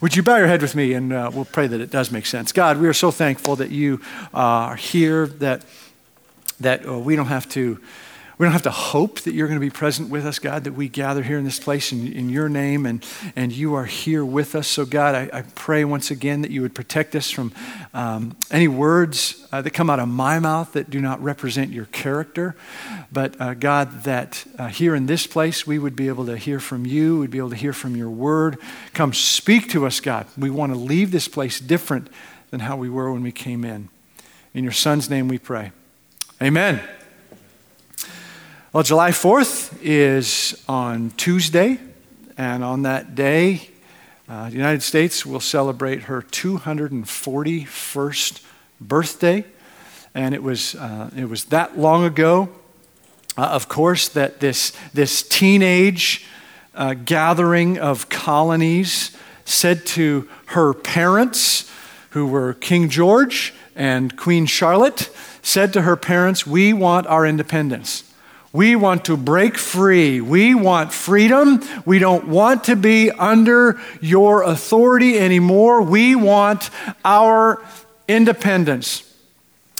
Would 0.00 0.14
you 0.14 0.22
bow 0.22 0.36
your 0.36 0.46
head 0.46 0.62
with 0.62 0.76
me 0.76 0.92
and 0.92 1.12
uh, 1.12 1.32
we'll 1.34 1.46
pray 1.46 1.66
that 1.66 1.80
it 1.80 1.90
does 1.90 2.12
make 2.12 2.26
sense? 2.26 2.52
God, 2.52 2.78
we 2.78 2.86
are 2.86 2.92
so 2.92 3.10
thankful 3.10 3.56
that 3.56 3.70
you 3.72 4.00
uh, 4.32 4.36
are 4.70 4.76
here, 4.76 5.26
that, 5.26 5.64
that 6.60 6.86
uh, 6.86 6.96
we 6.96 7.16
don't 7.16 7.26
have 7.26 7.48
to 7.48 7.80
we 8.40 8.46
don't 8.46 8.54
have 8.54 8.62
to 8.62 8.70
hope 8.70 9.20
that 9.20 9.34
you're 9.34 9.48
going 9.48 9.60
to 9.60 9.66
be 9.66 9.68
present 9.68 10.08
with 10.08 10.24
us, 10.24 10.38
God, 10.38 10.64
that 10.64 10.72
we 10.72 10.88
gather 10.88 11.22
here 11.22 11.36
in 11.36 11.44
this 11.44 11.60
place 11.60 11.92
in, 11.92 12.10
in 12.10 12.30
your 12.30 12.48
name 12.48 12.86
and, 12.86 13.04
and 13.36 13.52
you 13.52 13.74
are 13.74 13.84
here 13.84 14.24
with 14.24 14.54
us. 14.54 14.66
So, 14.66 14.86
God, 14.86 15.14
I, 15.14 15.40
I 15.40 15.42
pray 15.42 15.84
once 15.84 16.10
again 16.10 16.40
that 16.40 16.50
you 16.50 16.62
would 16.62 16.74
protect 16.74 17.14
us 17.14 17.30
from 17.30 17.52
um, 17.92 18.34
any 18.50 18.66
words 18.66 19.46
uh, 19.52 19.60
that 19.60 19.72
come 19.72 19.90
out 19.90 20.00
of 20.00 20.08
my 20.08 20.38
mouth 20.38 20.72
that 20.72 20.88
do 20.88 21.02
not 21.02 21.22
represent 21.22 21.70
your 21.70 21.84
character. 21.84 22.56
But, 23.12 23.38
uh, 23.38 23.52
God, 23.52 24.04
that 24.04 24.46
uh, 24.58 24.68
here 24.68 24.94
in 24.94 25.04
this 25.04 25.26
place 25.26 25.66
we 25.66 25.78
would 25.78 25.94
be 25.94 26.08
able 26.08 26.24
to 26.24 26.38
hear 26.38 26.60
from 26.60 26.86
you, 26.86 27.18
we'd 27.18 27.30
be 27.30 27.36
able 27.36 27.50
to 27.50 27.56
hear 27.56 27.74
from 27.74 27.94
your 27.94 28.08
word. 28.08 28.56
Come 28.94 29.12
speak 29.12 29.68
to 29.72 29.84
us, 29.84 30.00
God. 30.00 30.26
We 30.38 30.48
want 30.48 30.72
to 30.72 30.78
leave 30.78 31.10
this 31.10 31.28
place 31.28 31.60
different 31.60 32.08
than 32.50 32.60
how 32.60 32.78
we 32.78 32.88
were 32.88 33.12
when 33.12 33.22
we 33.22 33.32
came 33.32 33.66
in. 33.66 33.90
In 34.54 34.64
your 34.64 34.72
son's 34.72 35.10
name 35.10 35.28
we 35.28 35.36
pray. 35.36 35.72
Amen. 36.40 36.80
Well, 38.72 38.84
July 38.84 39.10
4th 39.10 39.76
is 39.82 40.62
on 40.68 41.10
Tuesday, 41.16 41.80
and 42.38 42.62
on 42.62 42.82
that 42.82 43.16
day, 43.16 43.68
uh, 44.28 44.48
the 44.48 44.56
United 44.56 44.82
States 44.82 45.26
will 45.26 45.40
celebrate 45.40 46.02
her 46.02 46.22
241st 46.22 48.44
birthday. 48.80 49.44
And 50.14 50.34
it 50.34 50.42
was, 50.42 50.76
uh, 50.76 51.10
it 51.16 51.28
was 51.28 51.46
that 51.46 51.78
long 51.78 52.04
ago 52.04 52.48
uh, 53.36 53.42
of 53.42 53.68
course, 53.68 54.08
that 54.08 54.40
this, 54.40 54.72
this 54.92 55.22
teenage 55.22 56.26
uh, 56.74 56.94
gathering 56.94 57.78
of 57.78 58.08
colonies 58.08 59.16
said 59.44 59.86
to 59.86 60.28
her 60.46 60.74
parents, 60.74 61.70
who 62.10 62.26
were 62.26 62.54
King 62.54 62.88
George 62.88 63.54
and 63.74 64.16
Queen 64.16 64.46
Charlotte, 64.46 65.10
said 65.42 65.72
to 65.72 65.82
her 65.82 65.96
parents, 65.96 66.46
We 66.46 66.72
want 66.72 67.06
our 67.06 67.26
independence. 67.26 68.09
We 68.52 68.74
want 68.74 69.04
to 69.04 69.16
break 69.16 69.56
free. 69.56 70.20
We 70.20 70.56
want 70.56 70.92
freedom. 70.92 71.62
We 71.86 72.00
don't 72.00 72.26
want 72.26 72.64
to 72.64 72.74
be 72.74 73.10
under 73.12 73.80
your 74.00 74.42
authority 74.42 75.18
anymore. 75.18 75.82
We 75.82 76.16
want 76.16 76.70
our 77.04 77.62
independence. 78.08 79.06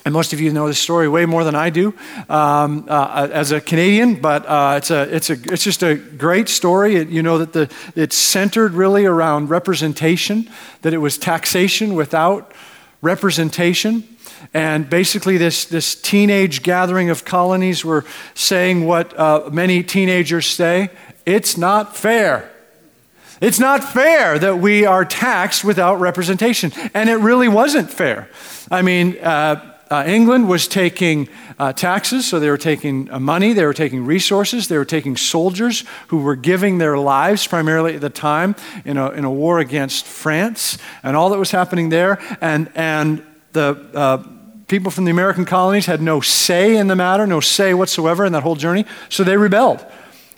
And 0.05 0.15
most 0.15 0.33
of 0.33 0.41
you 0.41 0.53
know 0.53 0.67
this 0.69 0.79
story 0.79 1.09
way 1.09 1.27
more 1.27 1.45
than 1.45 1.55
I 1.55 1.69
do 1.69 1.95
um, 2.29 2.87
uh, 2.89 3.29
as 3.31 3.53
a 3.53 3.61
Canadian, 3.61 4.15
but 4.15 4.47
uh, 4.47 4.75
it's, 4.79 4.91
a, 4.91 5.15
it's, 5.15 5.31
a, 5.31 5.35
it's 5.53 5.65
just 5.65 5.83
a 5.83 5.97
great 5.97 6.49
story. 6.49 6.97
It, 6.97 7.09
you 7.09 7.23
know 7.23 7.39
that 7.39 7.53
the, 7.53 7.71
it's 7.95 8.17
centered 8.17 8.73
really 8.73 9.05
around 9.05 9.51
representation, 9.51 10.49
that 10.83 10.95
it 10.95 10.99
was 10.99 11.19
taxation 11.19 11.95
without 11.95 12.53
representation. 13.03 14.05
And 14.55 14.89
basically, 14.89 15.37
this, 15.37 15.65
this 15.65 15.95
teenage 15.95 16.63
gathering 16.63 17.11
of 17.11 17.25
colonies 17.25 17.85
were 17.85 18.05
saying 18.35 18.87
what 18.87 19.19
uh, 19.19 19.49
many 19.53 19.83
teenagers 19.83 20.47
say 20.47 20.91
it's 21.27 21.57
not 21.57 21.97
fair. 21.97 22.51
It's 23.41 23.59
not 23.59 23.83
fair 23.83 24.39
that 24.39 24.59
we 24.59 24.85
are 24.85 25.05
taxed 25.05 25.65
without 25.65 26.01
representation. 26.01 26.73
And 26.93 27.09
it 27.09 27.17
really 27.17 27.49
wasn't 27.49 27.91
fair. 27.91 28.29
I 28.71 28.83
mean, 28.83 29.17
uh, 29.19 29.71
uh, 29.91 30.05
England 30.07 30.49
was 30.49 30.69
taking 30.69 31.29
uh, 31.59 31.73
taxes, 31.73 32.27
so 32.27 32.39
they 32.39 32.49
were 32.49 32.57
taking 32.57 33.11
uh, 33.11 33.19
money, 33.19 33.53
they 33.53 33.65
were 33.65 33.75
taking 33.75 34.07
resources, 34.07 34.69
they 34.69 34.79
were 34.79 34.85
taking 34.85 35.17
soldiers 35.17 35.85
who 36.09 36.19
were 36.19 36.37
giving 36.37 36.79
their 36.79 36.97
lives 36.97 37.47
primarily 37.47 37.97
at 37.97 38.01
the 38.01 38.11
time 38.11 38.55
in 38.85 38.97
a, 38.97 39.11
in 39.11 39.25
a 39.25 39.31
war 39.31 39.59
against 39.59 40.07
France 40.07 40.79
and 41.03 41.17
all 41.17 41.29
that 41.31 41.39
was 41.39 41.51
happening 41.51 41.89
there. 41.89 42.19
And, 42.41 42.71
and 42.77 43.23
the 43.53 43.91
uh, 43.95 44.23
people 44.69 44.91
from 44.91 45.05
the 45.05 45.11
American 45.11 45.45
colonies 45.45 45.87
had 45.87 46.01
no 46.01 46.21
say 46.21 46.77
in 46.77 46.87
the 46.87 46.97
matter, 46.97 47.27
no 47.27 47.41
say 47.41 47.75
whatsoever 47.75 48.25
in 48.25 48.33
that 48.33 48.43
whole 48.43 48.57
journey, 48.57 48.85
so 49.09 49.25
they 49.25 49.37
rebelled. 49.37 49.85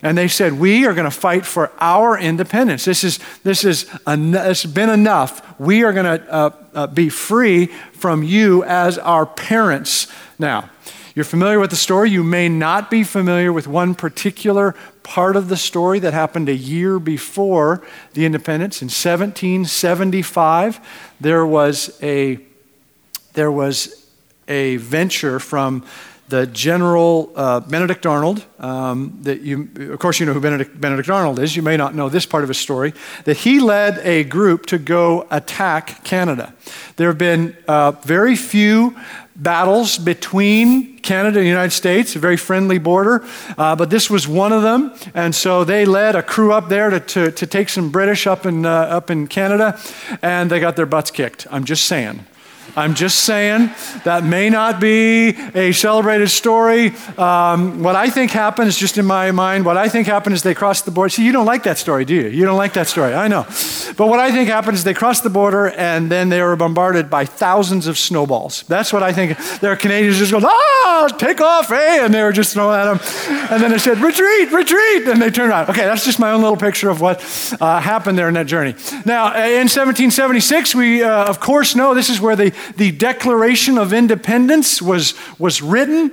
And 0.03 0.19
they 0.19 0.27
said, 0.27 0.55
We 0.55 0.85
are 0.87 0.95
going 0.95 1.05
to 1.05 1.17
fight 1.17 1.47
for 1.47 1.71
our 1.79 2.19
independence. 2.19 2.85
This, 2.85 3.05
is, 3.05 3.21
this, 3.45 3.65
is 3.65 3.89
en- 4.07 4.33
this 4.33 4.63
has 4.63 4.73
been 4.73 4.91
enough. 4.91 5.59
We 5.61 5.85
are 5.85 5.93
going 5.93 6.19
to 6.19 6.33
uh, 6.33 6.51
uh, 6.75 6.87
be 6.89 7.09
free 7.09 7.67
from 7.67 8.25
you 8.25 8.65
as 8.65 8.99
our 8.99 9.25
parents 9.27 10.09
now. 10.41 10.71
You're 11.15 11.25
familiar 11.27 11.61
with 11.61 11.71
the 11.71 11.77
story. 11.77 12.11
You 12.11 12.25
may 12.25 12.49
not 12.49 12.91
be 12.91 13.05
familiar 13.05 13.53
with 13.53 13.69
one 13.69 13.95
particular 13.95 14.75
part 15.03 15.37
of 15.37 15.49
the 15.49 15.59
story 15.59 15.99
that 15.99 16.15
happened 16.15 16.49
a 16.49 16.55
year 16.55 16.99
before 16.99 17.83
the 18.15 18.25
independence. 18.25 18.81
In 18.81 18.87
1775, 18.87 20.81
there 21.21 21.45
was 21.45 21.99
a, 22.03 22.41
there 23.35 23.51
was 23.51 24.07
a 24.49 24.77
venture 24.77 25.39
from 25.39 25.85
the 26.29 26.47
General 26.47 27.31
uh, 27.37 27.61
Benedict 27.61 28.07
Arnold, 28.07 28.43
um, 28.59 29.19
that 29.23 29.43
you, 29.43 29.69
of 29.93 29.99
course, 29.99 30.19
you 30.19 30.25
know 30.25 30.33
who 30.33 30.41
Benedict, 30.41 30.81
Benedict 30.81 31.11
Arnold 31.11 31.39
is. 31.39 31.55
You 31.55 31.63
may 31.63 31.77
not 31.77 31.95
know 31.95 32.09
this 32.09 32.25
part 32.25 32.43
of 32.43 32.49
his 32.49 32.59
story. 32.59 32.95
That 33.25 33.37
he 33.37 33.61
led 33.61 33.99
a 33.99 34.25
group 34.25 34.65
to 34.67 34.79
go 34.79 35.27
attack 35.31 36.05
Canada. 36.05 36.55
There 36.97 37.09
have 37.09 37.19
been 37.19 37.55
uh, 37.69 37.93
very 38.03 38.35
few 38.35 38.97
battles 39.37 39.99
between 39.99 40.99
Canada 41.01 41.39
and 41.39 41.45
the 41.45 41.51
United 41.51 41.73
States, 41.73 42.17
a 42.17 42.19
very 42.19 42.39
friendly 42.39 42.79
border, 42.79 43.27
uh, 43.59 43.77
but 43.77 43.91
this 43.91 44.09
was 44.09 44.27
one 44.27 44.53
of 44.53 44.63
them. 44.63 44.95
And 45.15 45.35
so 45.35 45.65
they 45.65 45.85
led 45.85 46.17
a 46.17 46.23
crew 46.23 46.53
up 46.53 46.71
there 46.71 46.89
to, 46.89 47.01
to, 47.01 47.31
to 47.31 47.47
take 47.47 47.69
some 47.69 47.91
British 47.91 48.27
up 48.27 48.47
in, 48.47 48.65
uh, 48.65 48.71
up 48.71 49.11
in 49.11 49.27
Canada, 49.27 49.79
and 50.23 50.51
they 50.51 50.61
got 50.61 50.77
their 50.77 50.87
butts 50.87 51.11
kicked. 51.11 51.47
I'm 51.51 51.65
just 51.65 51.85
saying. 51.85 52.25
I'm 52.75 52.95
just 52.95 53.21
saying 53.25 53.71
that 54.05 54.25
may 54.25 54.49
not 54.49 54.81
be 54.81 55.37
a 55.55 55.73
celebrated 55.73 56.29
story. 56.31 56.95
Um, 57.19 57.83
what 57.83 57.97
I 57.97 58.09
think 58.09 58.31
happened 58.31 58.69
is 58.69 58.79
just 58.79 58.97
in 58.97 59.05
my 59.05 59.31
mind, 59.31 59.67
what 59.67 59.77
I 59.77 59.89
think 59.89 60.07
happened 60.07 60.35
is 60.35 60.43
they 60.43 60.55
crossed 60.55 60.87
the 60.87 60.91
border. 60.91 61.11
See, 61.11 61.27
you 61.27 61.33
don't 61.33 61.45
like 61.45 61.65
that 61.65 61.77
story, 61.77 62.07
do 62.07 62.15
you? 62.15 62.29
You 62.29 62.47
don't 62.47 62.57
like 62.57 62.73
that 62.73 62.87
story. 62.87 63.13
I 63.13 63.29
know. 63.29 63.45
But 63.97 64.07
what 64.07 64.21
I 64.21 64.31
think 64.31 64.49
happened 64.49 64.77
is 64.77 64.85
they 64.85 64.95
crossed 64.95 65.23
the 65.23 65.31
border 65.31 65.69
and 65.71 66.11
then 66.11 66.31
they 66.31 66.41
were 66.41 66.57
bombarded 66.57 67.11
by 67.11 67.27
thousands 67.27 67.87
of 67.87 67.99
snowballs. 67.99 68.65
That's 68.69 68.93
what 68.93 69.03
I 69.03 69.13
think. 69.13 69.37
There 69.61 69.71
are 69.71 69.77
Canadians 69.77 70.19
just 70.19 70.33
going, 70.33 70.45
ah, 70.47 71.15
take 71.19 71.43
off, 71.43 71.71
eh? 71.71 72.05
And 72.05 72.15
they 72.15 72.23
were 72.23 72.33
just 72.33 72.55
throwing 72.55 72.79
at 72.79 72.85
them. 72.85 73.01
And 73.51 73.63
then 73.63 73.71
they 73.71 73.79
said, 73.79 73.99
retreat, 73.99 74.51
retreat. 74.51 75.09
And 75.09 75.21
they 75.21 75.31
turned 75.31 75.51
around. 75.51 75.69
Okay, 75.69 75.85
that's 75.85 76.07
just 76.07 76.19
my 76.19 76.33
own 76.33 76.41
little 76.41 76.57
picture 76.57 76.89
of 76.89 77.03
what 77.03 77.21
uh, 77.61 77.81
happened 77.81 78.17
there 78.17 78.29
in 78.29 78.35
that 78.35 78.47
journey. 78.47 78.75
Now, 79.05 79.27
in 79.35 79.69
1776, 79.69 80.75
we, 80.75 81.03
uh, 81.03 81.27
of 81.27 81.39
course, 81.39 81.75
know 81.75 81.93
this 81.95 82.09
is 82.09 82.19
where 82.19 82.35
the 82.35 82.53
the 82.77 82.93
Declaration 82.93 83.79
of 83.79 83.93
Independence 83.93 84.81
was, 84.81 85.15
was 85.39 85.63
written. 85.63 86.13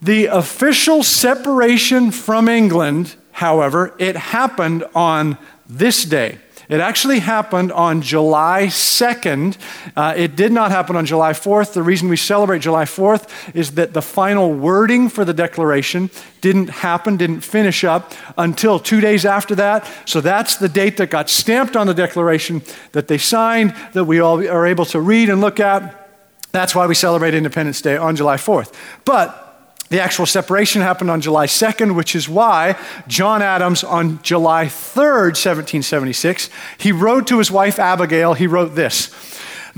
The 0.00 0.26
official 0.26 1.02
separation 1.02 2.10
from 2.10 2.48
England, 2.48 3.16
however, 3.32 3.94
it 3.98 4.16
happened 4.16 4.84
on 4.94 5.38
this 5.68 6.04
day. 6.04 6.38
It 6.68 6.80
actually 6.80 7.20
happened 7.20 7.72
on 7.72 8.02
July 8.02 8.66
2nd. 8.66 9.56
Uh, 9.96 10.12
it 10.14 10.36
did 10.36 10.52
not 10.52 10.70
happen 10.70 10.96
on 10.96 11.06
July 11.06 11.32
4th. 11.32 11.72
The 11.72 11.82
reason 11.82 12.10
we 12.10 12.16
celebrate 12.18 12.60
July 12.60 12.84
4th 12.84 13.54
is 13.54 13.72
that 13.72 13.94
the 13.94 14.02
final 14.02 14.52
wording 14.52 15.08
for 15.08 15.24
the 15.24 15.32
declaration 15.32 16.10
didn't 16.42 16.68
happen, 16.68 17.16
didn't 17.16 17.40
finish 17.40 17.84
up 17.84 18.12
until 18.36 18.78
two 18.78 19.00
days 19.00 19.24
after 19.24 19.54
that. 19.54 19.90
So 20.04 20.20
that's 20.20 20.56
the 20.56 20.68
date 20.68 20.98
that 20.98 21.08
got 21.08 21.30
stamped 21.30 21.74
on 21.74 21.86
the 21.86 21.94
declaration 21.94 22.62
that 22.92 23.08
they 23.08 23.18
signed, 23.18 23.74
that 23.94 24.04
we 24.04 24.20
all 24.20 24.46
are 24.46 24.66
able 24.66 24.84
to 24.86 25.00
read 25.00 25.30
and 25.30 25.40
look 25.40 25.60
at. 25.60 26.04
That's 26.52 26.74
why 26.74 26.86
we 26.86 26.94
celebrate 26.94 27.32
Independence 27.32 27.80
Day 27.80 27.96
on 27.96 28.14
July 28.14 28.36
4th. 28.36 28.74
But 29.06 29.47
the 29.90 30.00
actual 30.00 30.26
separation 30.26 30.82
happened 30.82 31.10
on 31.10 31.20
July 31.20 31.46
2nd, 31.46 31.94
which 31.94 32.14
is 32.14 32.28
why 32.28 32.78
John 33.06 33.40
Adams, 33.42 33.82
on 33.82 34.22
July 34.22 34.66
3rd, 34.66 35.34
1776, 35.36 36.50
he 36.76 36.92
wrote 36.92 37.26
to 37.28 37.38
his 37.38 37.50
wife 37.50 37.78
Abigail, 37.78 38.34
he 38.34 38.46
wrote 38.46 38.74
this 38.74 39.08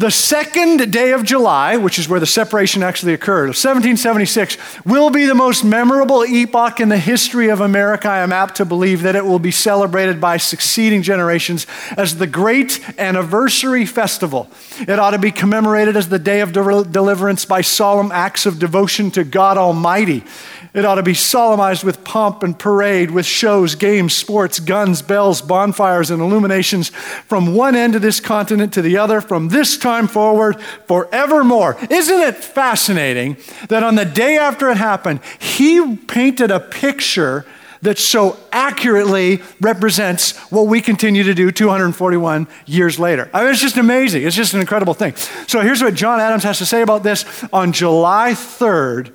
the 0.01 0.11
second 0.11 0.91
day 0.91 1.13
of 1.13 1.25
July, 1.25 1.77
which 1.77 1.99
is 1.99 2.09
where 2.09 2.21
the 2.21 2.25
separation 2.25 2.83
actually 2.83 3.13
occurred, 3.13 3.49
1776, 3.49 4.57
will 4.87 5.11
be 5.11 5.27
the 5.27 5.35
most 5.35 5.63
memorable 5.63 6.25
epoch 6.25 6.81
in 6.81 6.89
the 6.89 6.97
history 6.97 7.51
of 7.51 7.61
America. 7.61 8.09
I 8.09 8.21
am 8.21 8.33
apt 8.33 8.57
to 8.57 8.65
believe 8.65 9.03
that 9.03 9.15
it 9.15 9.27
will 9.27 9.39
be 9.39 9.51
celebrated 9.51 10.19
by 10.19 10.39
succeeding 10.39 11.03
generations 11.03 11.67
as 11.99 12.17
the 12.17 12.27
great 12.27 12.81
anniversary 12.99 13.85
festival. 13.85 14.49
It 14.79 14.99
ought 14.99 15.11
to 15.11 15.19
be 15.19 15.31
commemorated 15.31 15.99
as 15.99 16.09
the 16.09 16.19
day 16.19 16.41
of 16.41 16.53
deliverance 16.53 17.45
by 17.45 17.61
solemn 17.61 18.11
acts 18.11 18.47
of 18.47 18.59
devotion 18.59 19.11
to 19.11 19.23
God 19.23 19.59
Almighty. 19.59 20.25
It 20.73 20.85
ought 20.85 20.95
to 20.95 21.03
be 21.03 21.15
solemnized 21.15 21.83
with 21.83 22.05
pomp 22.05 22.45
and 22.45 22.57
parade, 22.57 23.11
with 23.11 23.27
shows, 23.27 23.75
games, 23.75 24.15
sports, 24.15 24.61
guns, 24.61 25.03
bells, 25.03 25.43
bonfires, 25.43 26.13
and 26.13 26.23
illuminations 26.23 26.91
from 26.91 27.57
one 27.57 27.75
end 27.75 27.97
of 27.97 28.03
this 28.03 28.21
continent 28.21 28.73
to 28.75 28.83
the 28.83 28.97
other, 28.97 29.21
from 29.21 29.49
this 29.49 29.77
time 29.91 30.07
forward, 30.07 30.61
forevermore. 30.87 31.77
Isn't 31.91 32.21
it 32.21 32.37
fascinating 32.37 33.37
that 33.69 33.83
on 33.83 33.97
the 33.97 34.05
day 34.05 34.39
after 34.39 34.71
it 34.71 34.77
happened, 34.77 35.21
he 35.41 35.97
painted 35.97 36.53
a 36.53 36.61
picture 36.61 37.45
that 37.83 37.99
so 37.99 38.37
accurately 38.53 39.41
represents 39.61 40.37
what 40.51 40.67
we 40.69 40.81
continue 40.81 41.25
to 41.25 41.35
do 41.35 41.51
241 41.51 42.47
years 42.67 42.99
later. 42.99 43.29
I 43.33 43.43
mean, 43.43 43.51
it's 43.51 43.61
just 43.61 43.79
amazing. 43.79 44.23
It's 44.23 44.37
just 44.37 44.55
an 44.55 44.61
incredible 44.61 44.95
thing. 44.95 45.17
So 45.49 45.61
here's 45.61 45.83
what 45.83 45.95
John 45.95 46.21
Adams 46.21 46.45
has 46.45 46.59
to 46.59 46.67
say 46.67 46.83
about 46.83 47.03
this 47.03 47.25
on 47.53 47.73
July 47.73 48.33
3rd 48.33 49.13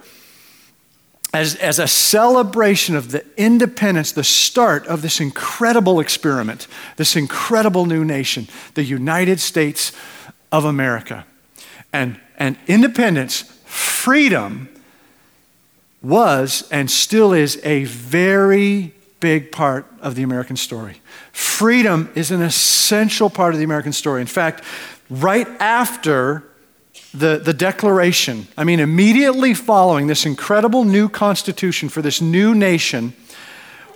as, 1.35 1.55
as 1.55 1.79
a 1.79 1.87
celebration 1.87 2.95
of 2.95 3.11
the 3.11 3.25
independence, 3.37 4.13
the 4.13 4.23
start 4.23 4.87
of 4.87 5.01
this 5.01 5.19
incredible 5.19 5.99
experiment, 5.99 6.67
this 6.95 7.15
incredible 7.15 7.85
new 7.85 8.05
nation, 8.05 8.47
the 8.73 8.83
United 8.83 9.39
States 9.41 9.91
of 10.51 10.65
America. 10.65 11.25
And, 11.91 12.19
and 12.37 12.57
independence, 12.67 13.41
freedom, 13.65 14.69
was 16.01 16.67
and 16.71 16.89
still 16.89 17.33
is 17.33 17.59
a 17.63 17.85
very 17.85 18.93
big 19.19 19.51
part 19.51 19.87
of 20.01 20.15
the 20.15 20.23
American 20.23 20.55
story. 20.55 21.01
Freedom 21.31 22.11
is 22.15 22.31
an 22.31 22.41
essential 22.41 23.29
part 23.29 23.53
of 23.53 23.57
the 23.57 23.63
American 23.63 23.91
story. 23.91 24.21
In 24.21 24.27
fact, 24.27 24.63
right 25.09 25.47
after 25.59 26.43
the, 27.13 27.39
the 27.43 27.53
declaration, 27.53 28.47
I 28.57 28.63
mean, 28.65 28.79
immediately 28.79 29.53
following 29.53 30.07
this 30.07 30.25
incredible 30.25 30.83
new 30.83 31.09
constitution 31.09 31.89
for 31.89 32.01
this 32.01 32.21
new 32.21 32.53
nation, 32.53 33.13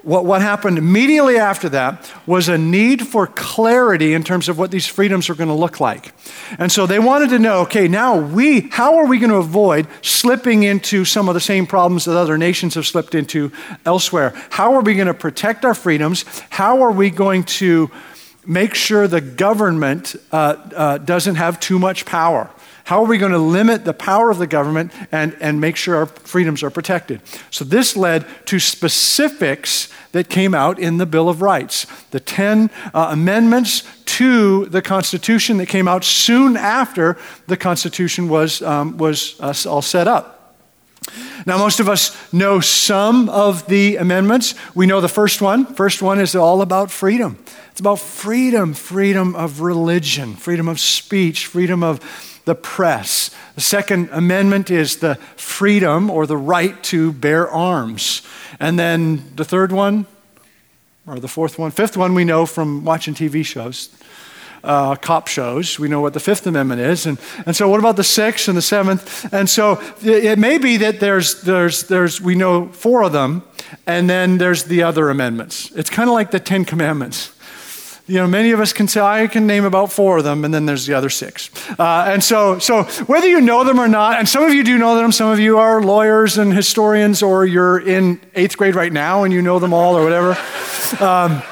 what, 0.03 0.25
what 0.25 0.41
happened 0.41 0.77
immediately 0.77 1.37
after 1.37 1.69
that 1.69 2.11
was 2.25 2.47
a 2.47 2.57
need 2.57 3.07
for 3.07 3.27
clarity 3.27 4.13
in 4.13 4.23
terms 4.23 4.49
of 4.49 4.57
what 4.57 4.71
these 4.71 4.87
freedoms 4.87 5.29
are 5.29 5.35
going 5.35 5.49
to 5.49 5.55
look 5.55 5.79
like. 5.79 6.13
And 6.57 6.71
so 6.71 6.85
they 6.85 6.99
wanted 6.99 7.29
to 7.29 7.39
know 7.39 7.61
okay, 7.61 7.87
now 7.87 8.17
we, 8.19 8.61
how 8.69 8.97
are 8.97 9.05
we 9.05 9.19
going 9.19 9.31
to 9.31 9.37
avoid 9.37 9.87
slipping 10.01 10.63
into 10.63 11.05
some 11.05 11.27
of 11.27 11.33
the 11.33 11.41
same 11.41 11.67
problems 11.67 12.05
that 12.05 12.17
other 12.17 12.37
nations 12.37 12.75
have 12.75 12.87
slipped 12.87 13.15
into 13.15 13.51
elsewhere? 13.85 14.33
How 14.49 14.73
are 14.75 14.81
we 14.81 14.95
going 14.95 15.07
to 15.07 15.13
protect 15.13 15.65
our 15.65 15.73
freedoms? 15.73 16.23
How 16.49 16.81
are 16.81 16.91
we 16.91 17.09
going 17.09 17.43
to 17.45 17.91
make 18.45 18.73
sure 18.73 19.07
the 19.07 19.21
government 19.21 20.15
uh, 20.31 20.55
uh, 20.75 20.97
doesn't 20.99 21.35
have 21.35 21.59
too 21.59 21.79
much 21.79 22.05
power? 22.05 22.49
How 22.85 23.03
are 23.03 23.07
we 23.07 23.17
going 23.17 23.31
to 23.31 23.37
limit 23.37 23.85
the 23.85 23.93
power 23.93 24.29
of 24.29 24.37
the 24.37 24.47
government 24.47 24.91
and, 25.11 25.35
and 25.39 25.61
make 25.61 25.75
sure 25.75 25.95
our 25.95 26.05
freedoms 26.05 26.63
are 26.63 26.69
protected? 26.69 27.21
So, 27.51 27.63
this 27.65 27.95
led 27.95 28.25
to 28.45 28.59
specifics 28.59 29.89
that 30.11 30.29
came 30.29 30.55
out 30.55 30.79
in 30.79 30.97
the 30.97 31.05
Bill 31.05 31.29
of 31.29 31.41
Rights, 31.41 31.85
the 32.11 32.19
10 32.19 32.71
uh, 32.93 33.09
amendments 33.11 33.83
to 34.05 34.65
the 34.65 34.81
Constitution 34.81 35.57
that 35.57 35.67
came 35.67 35.87
out 35.87 36.03
soon 36.03 36.57
after 36.57 37.17
the 37.47 37.57
Constitution 37.57 38.27
was, 38.27 38.61
um, 38.61 38.97
was 38.97 39.39
uh, 39.39 39.53
all 39.67 39.81
set 39.81 40.07
up. 40.07 40.39
Now, 41.45 41.57
most 41.57 41.79
of 41.79 41.87
us 41.87 42.15
know 42.33 42.59
some 42.59 43.29
of 43.29 43.65
the 43.67 43.97
amendments. 43.97 44.55
We 44.75 44.85
know 44.85 45.01
the 45.01 45.07
first 45.07 45.41
one. 45.41 45.65
First 45.65 46.01
one 46.01 46.19
is 46.19 46.35
all 46.35 46.61
about 46.61 46.91
freedom. 46.91 47.37
It's 47.71 47.79
about 47.79 47.99
freedom 47.99 48.73
freedom 48.73 49.35
of 49.35 49.61
religion, 49.61 50.35
freedom 50.35 50.67
of 50.67 50.79
speech, 50.79 51.45
freedom 51.45 51.81
of 51.81 52.03
the 52.45 52.55
press. 52.55 53.35
The 53.55 53.61
Second 53.61 54.09
Amendment 54.11 54.71
is 54.71 54.97
the 54.97 55.15
freedom 55.35 56.09
or 56.09 56.25
the 56.25 56.37
right 56.37 56.81
to 56.85 57.11
bear 57.11 57.49
arms. 57.49 58.21
And 58.59 58.77
then 58.77 59.23
the 59.35 59.45
third 59.45 59.71
one, 59.71 60.05
or 61.07 61.19
the 61.19 61.27
fourth 61.27 61.57
one, 61.57 61.71
fifth 61.71 61.97
one 61.97 62.13
we 62.13 62.23
know 62.23 62.45
from 62.45 62.85
watching 62.85 63.13
TV 63.13 63.45
shows. 63.45 63.89
Uh, 64.61 64.95
cop 64.95 65.27
shows. 65.29 65.79
We 65.79 65.87
know 65.87 66.01
what 66.01 66.13
the 66.13 66.19
Fifth 66.19 66.45
Amendment 66.45 66.81
is. 66.81 67.05
And, 67.05 67.17
and 67.45 67.55
so, 67.55 67.69
what 67.69 67.79
about 67.79 67.95
the 67.95 68.03
Sixth 68.03 68.49
and 68.49 68.57
the 68.57 68.61
Seventh? 68.61 69.31
And 69.33 69.49
so, 69.49 69.81
it, 70.03 70.25
it 70.25 70.39
may 70.39 70.57
be 70.57 70.75
that 70.77 70.99
there's, 70.99 71.43
there's, 71.43 71.83
there's, 71.83 72.19
we 72.19 72.35
know 72.35 72.67
four 72.67 73.03
of 73.03 73.13
them, 73.13 73.43
and 73.87 74.09
then 74.09 74.37
there's 74.37 74.65
the 74.65 74.83
other 74.83 75.09
amendments. 75.09 75.71
It's 75.75 75.89
kind 75.89 76.09
of 76.09 76.13
like 76.13 76.31
the 76.31 76.41
Ten 76.41 76.65
Commandments 76.65 77.31
you 78.09 78.15
know, 78.15 78.27
many 78.27 78.51
of 78.51 78.59
us 78.59 78.73
can 78.73 78.87
say, 78.87 78.99
I 78.99 79.27
can 79.27 79.45
name 79.45 79.65
about 79.65 79.91
four 79.91 80.17
of 80.17 80.23
them, 80.23 80.43
and 80.43 80.51
then 80.53 80.65
there's 80.65 80.87
the 80.87 80.95
other 80.95 81.09
six. 81.09 81.51
Uh, 81.77 82.05
and 82.07 82.23
so, 82.23 82.57
so 82.57 82.83
whether 83.05 83.27
you 83.27 83.39
know 83.39 83.63
them 83.63 83.79
or 83.79 83.87
not, 83.87 84.17
and 84.17 84.27
some 84.27 84.43
of 84.43 84.53
you 84.53 84.63
do 84.63 84.77
know 84.77 84.95
them, 84.95 85.11
some 85.11 85.29
of 85.29 85.39
you 85.39 85.59
are 85.59 85.81
lawyers 85.81 86.37
and 86.37 86.51
historians, 86.51 87.21
or 87.21 87.45
you're 87.45 87.79
in 87.79 88.19
eighth 88.33 88.57
grade 88.57 88.73
right 88.73 88.91
now 88.91 89.23
and 89.23 89.31
you 89.31 89.41
know 89.41 89.59
them 89.59 89.73
all 89.73 89.95
or 89.95 90.03
whatever. 90.03 90.37
Um, 90.99 91.43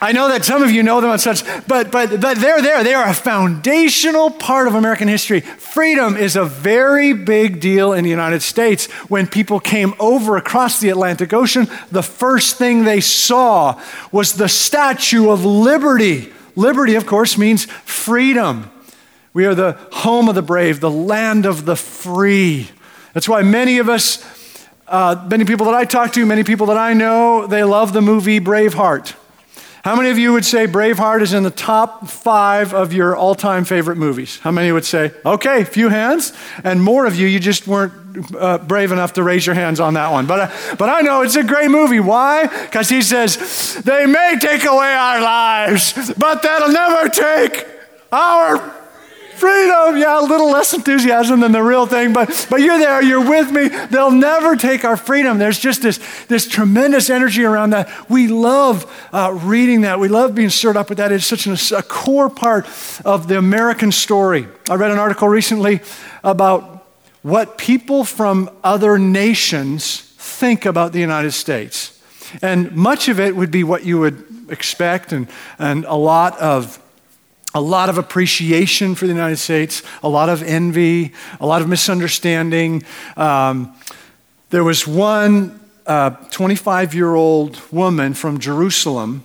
I 0.00 0.12
know 0.12 0.28
that 0.28 0.44
some 0.44 0.62
of 0.62 0.70
you 0.70 0.82
know 0.82 1.00
them 1.00 1.10
and 1.10 1.20
such, 1.20 1.42
but, 1.66 1.90
but, 1.90 2.20
but 2.20 2.36
they're 2.38 2.60
there. 2.60 2.84
They 2.84 2.92
are 2.92 3.08
a 3.08 3.14
foundational 3.14 4.30
part 4.30 4.66
of 4.66 4.74
American 4.74 5.08
history. 5.08 5.40
Freedom 5.40 6.16
is 6.16 6.36
a 6.36 6.44
very 6.44 7.14
big 7.14 7.60
deal 7.60 7.94
in 7.94 8.04
the 8.04 8.10
United 8.10 8.42
States. 8.42 8.86
When 9.08 9.26
people 9.26 9.58
came 9.58 9.94
over 9.98 10.36
across 10.36 10.80
the 10.80 10.90
Atlantic 10.90 11.32
Ocean, 11.32 11.66
the 11.90 12.02
first 12.02 12.56
thing 12.56 12.84
they 12.84 13.00
saw 13.00 13.80
was 14.12 14.34
the 14.34 14.48
Statue 14.48 15.30
of 15.30 15.46
Liberty. 15.46 16.30
Liberty, 16.56 16.94
of 16.94 17.06
course, 17.06 17.38
means 17.38 17.64
freedom. 17.64 18.70
We 19.32 19.46
are 19.46 19.54
the 19.54 19.78
home 19.92 20.28
of 20.28 20.34
the 20.34 20.42
brave, 20.42 20.80
the 20.80 20.90
land 20.90 21.46
of 21.46 21.64
the 21.64 21.76
free. 21.76 22.70
That's 23.14 23.28
why 23.28 23.42
many 23.42 23.78
of 23.78 23.88
us, 23.88 24.22
uh, 24.88 25.26
many 25.30 25.46
people 25.46 25.66
that 25.66 25.74
I 25.74 25.86
talk 25.86 26.12
to, 26.12 26.26
many 26.26 26.44
people 26.44 26.66
that 26.66 26.76
I 26.76 26.92
know, 26.92 27.46
they 27.46 27.64
love 27.64 27.94
the 27.94 28.02
movie 28.02 28.40
Braveheart. 28.40 29.14
How 29.86 29.94
many 29.94 30.10
of 30.10 30.18
you 30.18 30.32
would 30.32 30.44
say 30.44 30.66
Braveheart 30.66 31.22
is 31.22 31.32
in 31.32 31.44
the 31.44 31.50
top 31.52 32.08
five 32.08 32.74
of 32.74 32.92
your 32.92 33.14
all 33.14 33.36
time 33.36 33.64
favorite 33.64 33.94
movies? 33.94 34.40
How 34.40 34.50
many 34.50 34.72
would 34.72 34.84
say, 34.84 35.12
okay, 35.24 35.62
few 35.62 35.90
hands? 35.90 36.32
And 36.64 36.82
more 36.82 37.06
of 37.06 37.14
you, 37.14 37.28
you 37.28 37.38
just 37.38 37.68
weren't 37.68 38.34
uh, 38.34 38.58
brave 38.58 38.90
enough 38.90 39.12
to 39.12 39.22
raise 39.22 39.46
your 39.46 39.54
hands 39.54 39.78
on 39.78 39.94
that 39.94 40.10
one. 40.10 40.26
But, 40.26 40.40
uh, 40.40 40.76
but 40.76 40.88
I 40.88 41.02
know 41.02 41.22
it's 41.22 41.36
a 41.36 41.44
great 41.44 41.70
movie. 41.70 42.00
Why? 42.00 42.48
Because 42.48 42.88
he 42.88 43.00
says, 43.00 43.80
they 43.84 44.06
may 44.06 44.38
take 44.40 44.64
away 44.64 44.92
our 44.92 45.20
lives, 45.20 46.12
but 46.18 46.42
that'll 46.42 46.72
never 46.72 47.08
take 47.08 47.64
our 48.10 48.74
freedom. 49.36 49.96
Yeah, 49.96 50.20
a 50.20 50.26
little 50.26 50.50
less 50.50 50.74
enthusiasm 50.74 51.40
than 51.40 51.52
the 51.52 51.62
real 51.62 51.86
thing, 51.86 52.12
but, 52.12 52.46
but 52.50 52.60
you're 52.60 52.78
there, 52.78 53.02
you're 53.02 53.28
with 53.28 53.50
me. 53.50 53.68
They'll 53.68 54.10
never 54.10 54.56
take 54.56 54.84
our 54.84 54.96
freedom. 54.96 55.38
There's 55.38 55.58
just 55.58 55.82
this, 55.82 55.98
this 56.26 56.48
tremendous 56.48 57.10
energy 57.10 57.44
around 57.44 57.70
that. 57.70 58.10
We 58.10 58.28
love 58.28 58.90
uh, 59.12 59.38
reading 59.42 59.82
that. 59.82 60.00
We 60.00 60.08
love 60.08 60.34
being 60.34 60.50
stirred 60.50 60.76
up 60.76 60.88
with 60.88 60.98
that. 60.98 61.12
It's 61.12 61.26
such 61.26 61.46
an, 61.46 61.56
a 61.76 61.82
core 61.82 62.30
part 62.30 62.66
of 63.04 63.28
the 63.28 63.38
American 63.38 63.92
story. 63.92 64.46
I 64.68 64.74
read 64.74 64.90
an 64.90 64.98
article 64.98 65.28
recently 65.28 65.80
about 66.24 66.86
what 67.22 67.58
people 67.58 68.04
from 68.04 68.50
other 68.62 68.98
nations 68.98 70.00
think 70.18 70.64
about 70.64 70.92
the 70.92 71.00
United 71.00 71.32
States. 71.32 72.02
And 72.42 72.72
much 72.72 73.08
of 73.08 73.20
it 73.20 73.36
would 73.36 73.50
be 73.50 73.64
what 73.64 73.84
you 73.84 74.00
would 74.00 74.24
expect, 74.48 75.12
and, 75.12 75.28
and 75.58 75.84
a 75.86 75.94
lot 75.94 76.38
of 76.38 76.80
a 77.56 77.60
lot 77.60 77.88
of 77.88 77.96
appreciation 77.96 78.94
for 78.94 79.06
the 79.06 79.14
United 79.14 79.38
States, 79.38 79.82
a 80.02 80.08
lot 80.10 80.28
of 80.28 80.42
envy, 80.42 81.10
a 81.40 81.46
lot 81.46 81.62
of 81.62 81.68
misunderstanding. 81.68 82.84
Um, 83.16 83.74
there 84.50 84.62
was 84.62 84.86
one 84.86 85.58
25 85.86 85.88
uh, 85.88 86.94
year 86.94 87.14
old 87.14 87.58
woman 87.72 88.12
from 88.12 88.38
Jerusalem 88.38 89.24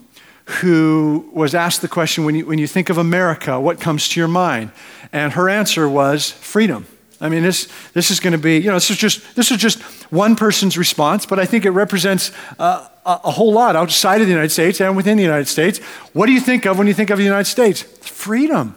who 0.61 1.29
was 1.33 1.53
asked 1.53 1.81
the 1.81 1.89
question 1.89 2.23
when 2.23 2.35
you, 2.35 2.45
when 2.45 2.57
you 2.57 2.67
think 2.67 2.89
of 2.89 2.97
America, 2.97 3.59
what 3.59 3.81
comes 3.81 4.07
to 4.07 4.19
your 4.19 4.29
mind? 4.29 4.71
And 5.11 5.33
her 5.33 5.49
answer 5.49 5.89
was 5.89 6.31
freedom. 6.31 6.85
I 7.21 7.29
mean, 7.29 7.43
this, 7.43 7.67
this 7.93 8.09
is 8.09 8.19
going 8.19 8.33
to 8.33 8.39
be, 8.39 8.57
you 8.57 8.67
know, 8.67 8.73
this 8.73 8.89
is, 8.89 8.97
just, 8.97 9.35
this 9.35 9.51
is 9.51 9.57
just 9.57 9.79
one 10.11 10.35
person's 10.35 10.77
response, 10.77 11.25
but 11.25 11.39
I 11.39 11.45
think 11.45 11.65
it 11.65 11.69
represents 11.69 12.31
uh, 12.57 12.87
a, 13.05 13.19
a 13.23 13.31
whole 13.31 13.53
lot 13.53 13.75
outside 13.75 14.21
of 14.21 14.27
the 14.27 14.33
United 14.33 14.49
States 14.49 14.81
and 14.81 14.97
within 14.97 15.17
the 15.17 15.23
United 15.23 15.47
States. 15.47 15.77
What 16.13 16.25
do 16.25 16.33
you 16.33 16.41
think 16.41 16.65
of 16.65 16.77
when 16.79 16.87
you 16.87 16.95
think 16.95 17.11
of 17.11 17.19
the 17.19 17.23
United 17.23 17.45
States? 17.45 17.83
Freedom. 17.83 18.75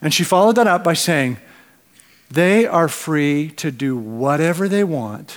And 0.00 0.12
she 0.12 0.24
followed 0.24 0.56
that 0.56 0.66
up 0.66 0.82
by 0.82 0.94
saying, 0.94 1.36
they 2.30 2.66
are 2.66 2.88
free 2.88 3.50
to 3.56 3.70
do 3.70 3.94
whatever 3.94 4.68
they 4.68 4.84
want, 4.84 5.36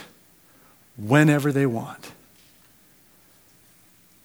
whenever 0.97 1.51
they 1.51 1.65
want. 1.65 2.11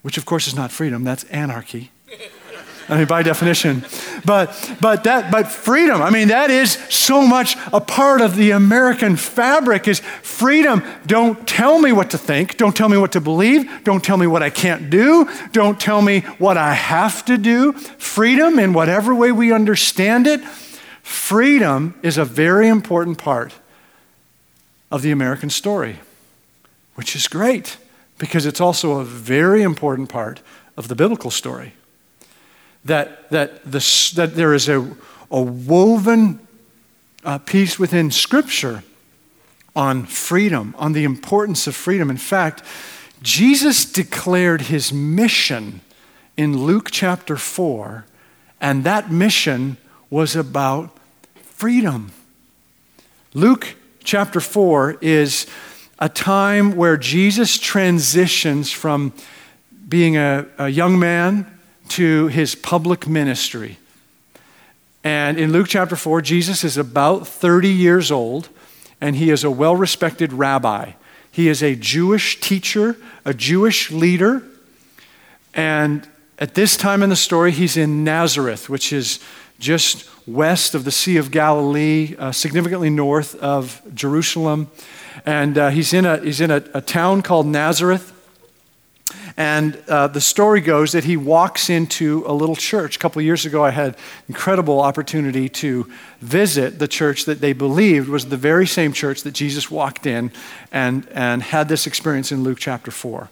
Which, 0.03 0.17
of 0.17 0.25
course, 0.25 0.47
is 0.47 0.55
not 0.55 0.71
freedom, 0.71 1.03
that's 1.03 1.25
anarchy. 1.25 1.90
I 2.91 2.97
mean, 2.97 3.07
by 3.07 3.23
definition. 3.23 3.85
But, 4.25 4.75
but, 4.81 5.05
that, 5.05 5.31
but 5.31 5.47
freedom, 5.47 6.01
I 6.01 6.09
mean, 6.09 6.27
that 6.27 6.51
is 6.51 6.73
so 6.89 7.25
much 7.25 7.55
a 7.71 7.79
part 7.79 8.19
of 8.19 8.35
the 8.35 8.51
American 8.51 9.15
fabric 9.15 9.87
is 9.87 10.01
freedom. 10.21 10.83
Don't 11.05 11.47
tell 11.47 11.79
me 11.79 11.93
what 11.93 12.09
to 12.09 12.17
think. 12.17 12.57
Don't 12.57 12.75
tell 12.75 12.89
me 12.89 12.97
what 12.97 13.13
to 13.13 13.21
believe. 13.21 13.85
Don't 13.85 14.03
tell 14.03 14.17
me 14.17 14.27
what 14.27 14.43
I 14.43 14.49
can't 14.49 14.89
do. 14.89 15.29
Don't 15.53 15.79
tell 15.79 16.01
me 16.01 16.19
what 16.37 16.57
I 16.57 16.73
have 16.73 17.23
to 17.25 17.37
do. 17.37 17.71
Freedom, 17.71 18.59
in 18.59 18.73
whatever 18.73 19.15
way 19.15 19.31
we 19.31 19.53
understand 19.53 20.27
it, 20.27 20.43
freedom 21.01 21.97
is 22.03 22.17
a 22.17 22.25
very 22.25 22.67
important 22.67 23.17
part 23.17 23.53
of 24.91 25.01
the 25.01 25.11
American 25.11 25.49
story, 25.49 25.99
which 26.95 27.15
is 27.15 27.29
great 27.29 27.77
because 28.17 28.45
it's 28.45 28.59
also 28.59 28.99
a 28.99 29.05
very 29.05 29.61
important 29.61 30.09
part 30.09 30.41
of 30.75 30.89
the 30.89 30.95
biblical 30.95 31.31
story 31.31 31.71
that, 32.85 33.29
that, 33.29 33.63
the, 33.63 34.11
that 34.15 34.35
there 34.35 34.53
is 34.53 34.67
a, 34.67 34.79
a 35.29 35.41
woven 35.41 36.39
uh, 37.23 37.37
piece 37.39 37.77
within 37.77 38.11
Scripture 38.11 38.83
on 39.75 40.05
freedom, 40.05 40.75
on 40.77 40.93
the 40.93 41.03
importance 41.03 41.67
of 41.67 41.75
freedom. 41.75 42.09
In 42.09 42.17
fact, 42.17 42.63
Jesus 43.21 43.85
declared 43.85 44.63
his 44.63 44.91
mission 44.91 45.81
in 46.35 46.65
Luke 46.65 46.89
chapter 46.91 47.37
4, 47.37 48.05
and 48.59 48.83
that 48.83 49.11
mission 49.11 49.77
was 50.09 50.35
about 50.35 50.97
freedom. 51.35 52.11
Luke 53.33 53.75
chapter 54.03 54.39
4 54.39 54.97
is 55.01 55.45
a 55.99 56.09
time 56.09 56.75
where 56.75 56.97
Jesus 56.97 57.59
transitions 57.59 58.71
from 58.71 59.13
being 59.87 60.17
a, 60.17 60.47
a 60.57 60.69
young 60.69 60.97
man 60.97 61.45
to 61.91 62.27
his 62.27 62.55
public 62.55 63.07
ministry. 63.07 63.77
And 65.03 65.37
in 65.37 65.51
Luke 65.51 65.67
chapter 65.67 65.95
4, 65.95 66.21
Jesus 66.21 66.63
is 66.63 66.77
about 66.77 67.27
30 67.27 67.67
years 67.67 68.11
old, 68.11 68.49
and 69.01 69.15
he 69.15 69.29
is 69.29 69.43
a 69.43 69.51
well 69.51 69.75
respected 69.75 70.31
rabbi. 70.31 70.93
He 71.31 71.49
is 71.49 71.61
a 71.61 71.75
Jewish 71.75 72.39
teacher, 72.39 72.97
a 73.25 73.33
Jewish 73.33 73.91
leader. 73.91 74.43
And 75.53 76.07
at 76.39 76.55
this 76.55 76.77
time 76.77 77.03
in 77.03 77.09
the 77.09 77.15
story, 77.15 77.51
he's 77.51 77.75
in 77.75 78.03
Nazareth, 78.03 78.69
which 78.69 78.93
is 78.93 79.19
just 79.59 80.09
west 80.25 80.73
of 80.73 80.85
the 80.85 80.91
Sea 80.91 81.17
of 81.17 81.29
Galilee, 81.29 82.15
uh, 82.17 82.31
significantly 82.31 82.89
north 82.89 83.35
of 83.35 83.81
Jerusalem. 83.93 84.69
And 85.25 85.57
uh, 85.57 85.69
he's 85.69 85.93
in, 85.93 86.05
a, 86.05 86.17
he's 86.17 86.41
in 86.41 86.51
a, 86.51 86.63
a 86.73 86.81
town 86.81 87.21
called 87.21 87.47
Nazareth. 87.47 88.13
And 89.37 89.81
uh, 89.87 90.07
the 90.07 90.21
story 90.21 90.61
goes 90.61 90.91
that 90.91 91.03
he 91.03 91.17
walks 91.17 91.69
into 91.69 92.23
a 92.27 92.33
little 92.33 92.55
church. 92.55 92.95
A 92.95 92.99
couple 92.99 93.21
years 93.21 93.45
ago, 93.45 93.63
I 93.63 93.71
had 93.71 93.97
incredible 94.27 94.81
opportunity 94.81 95.49
to 95.49 95.89
visit 96.19 96.79
the 96.79 96.87
church 96.87 97.25
that 97.25 97.41
they 97.41 97.53
believed 97.53 98.09
was 98.09 98.25
the 98.25 98.37
very 98.37 98.67
same 98.67 98.93
church 98.93 99.23
that 99.23 99.31
Jesus 99.31 99.71
walked 99.71 100.05
in 100.05 100.31
and, 100.71 101.07
and 101.09 101.43
had 101.43 101.69
this 101.69 101.87
experience 101.87 102.31
in 102.31 102.43
Luke 102.43 102.59
chapter 102.59 102.91
4. 102.91 103.29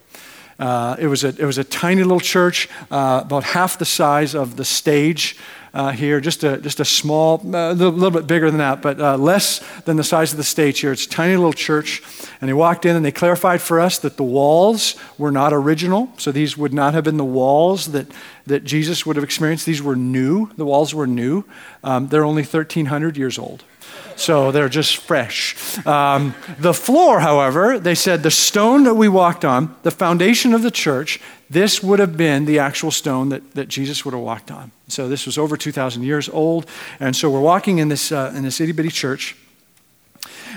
Uh, 0.59 0.95
it, 0.99 1.07
was 1.07 1.23
a, 1.23 1.29
it 1.29 1.45
was 1.45 1.57
a 1.57 1.63
tiny 1.63 2.03
little 2.03 2.19
church, 2.19 2.67
uh, 2.91 3.21
about 3.23 3.43
half 3.43 3.77
the 3.77 3.85
size 3.85 4.35
of 4.35 4.57
the 4.57 4.65
stage 4.65 5.37
uh, 5.73 5.91
here, 5.91 6.19
just 6.19 6.43
a, 6.43 6.57
just 6.57 6.79
a 6.79 6.85
small, 6.85 7.41
a 7.53 7.57
uh, 7.57 7.73
little, 7.73 7.93
little, 7.93 8.11
bit 8.11 8.27
bigger 8.27 8.49
than 8.49 8.57
that, 8.57 8.81
but 8.81 8.99
uh, 8.99 9.15
less 9.15 9.59
than 9.81 9.97
the 9.97 10.03
size 10.03 10.31
of 10.31 10.37
the 10.37 10.43
stage 10.43 10.79
here. 10.79 10.91
It's 10.91 11.05
a 11.05 11.09
tiny 11.09 11.35
little 11.35 11.53
church. 11.53 12.01
And 12.41 12.49
they 12.49 12.53
walked 12.53 12.85
in 12.85 12.95
and 12.95 13.05
they 13.05 13.11
clarified 13.11 13.61
for 13.61 13.79
us 13.79 13.99
that 13.99 14.17
the 14.17 14.23
walls 14.23 14.95
were 15.17 15.31
not 15.31 15.53
original. 15.53 16.11
So 16.17 16.31
these 16.31 16.57
would 16.57 16.73
not 16.73 16.93
have 16.93 17.03
been 17.03 17.17
the 17.17 17.25
walls 17.25 17.91
that, 17.91 18.07
that 18.47 18.63
Jesus 18.63 19.05
would 19.05 19.15
have 19.15 19.23
experienced. 19.23 19.65
These 19.65 19.81
were 19.81 19.95
new. 19.95 20.49
The 20.55 20.65
walls 20.65 20.93
were 20.95 21.07
new. 21.07 21.45
Um, 21.83 22.07
they're 22.07 22.25
only 22.25 22.43
1,300 22.43 23.17
years 23.17 23.37
old 23.37 23.63
so 24.19 24.51
they're 24.51 24.69
just 24.69 24.97
fresh. 24.97 25.55
Um, 25.85 26.35
the 26.59 26.73
floor, 26.73 27.19
however, 27.19 27.79
they 27.79 27.95
said 27.95 28.23
the 28.23 28.31
stone 28.31 28.83
that 28.83 28.95
we 28.95 29.07
walked 29.07 29.45
on, 29.45 29.75
the 29.83 29.91
foundation 29.91 30.53
of 30.53 30.61
the 30.61 30.71
church, 30.71 31.19
this 31.49 31.81
would 31.81 31.99
have 31.99 32.15
been 32.15 32.45
the 32.45 32.59
actual 32.59 32.91
stone 32.91 33.29
that, 33.29 33.55
that 33.55 33.67
Jesus 33.67 34.05
would 34.05 34.13
have 34.13 34.21
walked 34.21 34.51
on. 34.51 34.71
So 34.87 35.07
this 35.07 35.25
was 35.25 35.37
over 35.37 35.57
2,000 35.57 36.03
years 36.03 36.29
old. 36.29 36.65
And 36.99 37.15
so 37.15 37.29
we're 37.29 37.39
walking 37.39 37.79
in 37.79 37.89
this, 37.89 38.11
uh, 38.11 38.33
in 38.35 38.43
this 38.43 38.59
itty 38.61 38.71
bitty 38.71 38.89
church. 38.89 39.35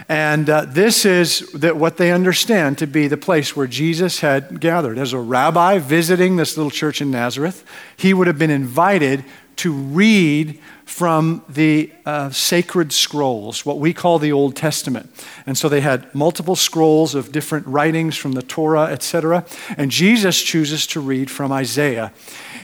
And 0.08 0.50
uh, 0.50 0.64
this 0.64 1.04
is 1.04 1.40
that 1.52 1.76
what 1.76 1.96
they 1.96 2.12
understand 2.12 2.78
to 2.78 2.86
be 2.86 3.08
the 3.08 3.16
place 3.16 3.56
where 3.56 3.66
Jesus 3.66 4.20
had 4.20 4.60
gathered. 4.60 4.98
As 4.98 5.12
a 5.12 5.18
rabbi 5.18 5.78
visiting 5.78 6.36
this 6.36 6.56
little 6.56 6.70
church 6.70 7.00
in 7.00 7.10
Nazareth, 7.10 7.64
he 7.96 8.12
would 8.12 8.26
have 8.26 8.38
been 8.38 8.50
invited 8.50 9.24
to 9.56 9.72
read 9.72 10.58
from 10.84 11.42
the 11.48 11.90
uh, 12.04 12.28
sacred 12.30 12.92
scrolls, 12.92 13.64
what 13.64 13.78
we 13.78 13.94
call 13.94 14.18
the 14.18 14.30
Old 14.30 14.54
Testament. 14.54 15.08
And 15.46 15.56
so 15.56 15.68
they 15.68 15.80
had 15.80 16.14
multiple 16.14 16.54
scrolls 16.54 17.14
of 17.14 17.32
different 17.32 17.66
writings 17.66 18.16
from 18.16 18.32
the 18.32 18.42
Torah, 18.42 18.84
etc. 18.84 19.46
And 19.76 19.90
Jesus 19.90 20.42
chooses 20.42 20.86
to 20.88 21.00
read 21.00 21.30
from 21.30 21.50
Isaiah. 21.50 22.12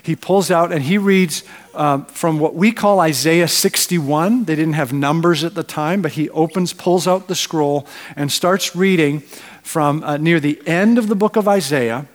He 0.03 0.14
pulls 0.14 0.51
out 0.51 0.72
and 0.72 0.83
he 0.83 0.98
reads 0.98 1.42
uh, 1.74 2.05
from 2.05 2.38
what 2.38 2.55
we 2.55 2.70
call 2.70 3.01
Isaiah 3.01 3.48
61. 3.48 4.44
They 4.44 4.57
didn't 4.57 4.74
have 4.74 4.92
numbers 4.92 5.42
at 5.42 5.55
the 5.55 5.62
time, 5.62 6.03
but 6.03 6.12
he 6.12 6.29
opens, 6.31 6.72
pulls 6.74 7.09
out 7.09 7.29
the 7.29 7.35
scroll, 7.35 7.87
and 8.14 8.31
starts 8.31 8.77
reading 8.77 9.20
from 9.62 10.05
uh, 10.05 10.16
near 10.18 10.38
the 10.38 10.61
end 10.66 10.98
of 10.98 11.09
the 11.09 11.16
book 11.16 11.37
of 11.37 11.48
Isaiah 11.48 12.07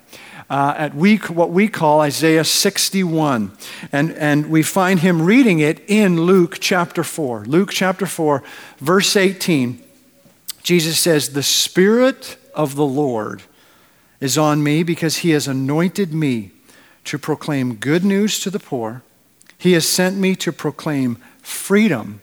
uh, 0.53 0.75
at 0.77 0.93
we, 0.93 1.17
what 1.17 1.49
we 1.49 1.67
call 1.67 2.01
Isaiah 2.01 2.43
61. 2.43 3.51
And, 3.91 4.11
and 4.11 4.51
we 4.51 4.61
find 4.61 4.99
him 4.99 5.23
reading 5.23 5.57
it 5.57 5.81
in 5.87 6.21
Luke 6.21 6.59
chapter 6.59 7.03
4. 7.03 7.45
Luke 7.45 7.71
chapter 7.71 8.05
4, 8.05 8.43
verse 8.77 9.15
18. 9.15 9.81
Jesus 10.61 10.99
says, 10.99 11.29
The 11.29 11.41
Spirit 11.41 12.37
of 12.53 12.75
the 12.75 12.85
Lord 12.85 13.41
is 14.19 14.37
on 14.37 14.61
me 14.61 14.83
because 14.83 15.17
he 15.17 15.31
has 15.31 15.47
anointed 15.47 16.13
me 16.13 16.51
to 17.05 17.17
proclaim 17.17 17.73
good 17.73 18.05
news 18.05 18.39
to 18.41 18.51
the 18.51 18.59
poor. 18.59 19.01
He 19.57 19.71
has 19.71 19.89
sent 19.89 20.17
me 20.17 20.35
to 20.35 20.51
proclaim 20.51 21.15
freedom 21.41 22.21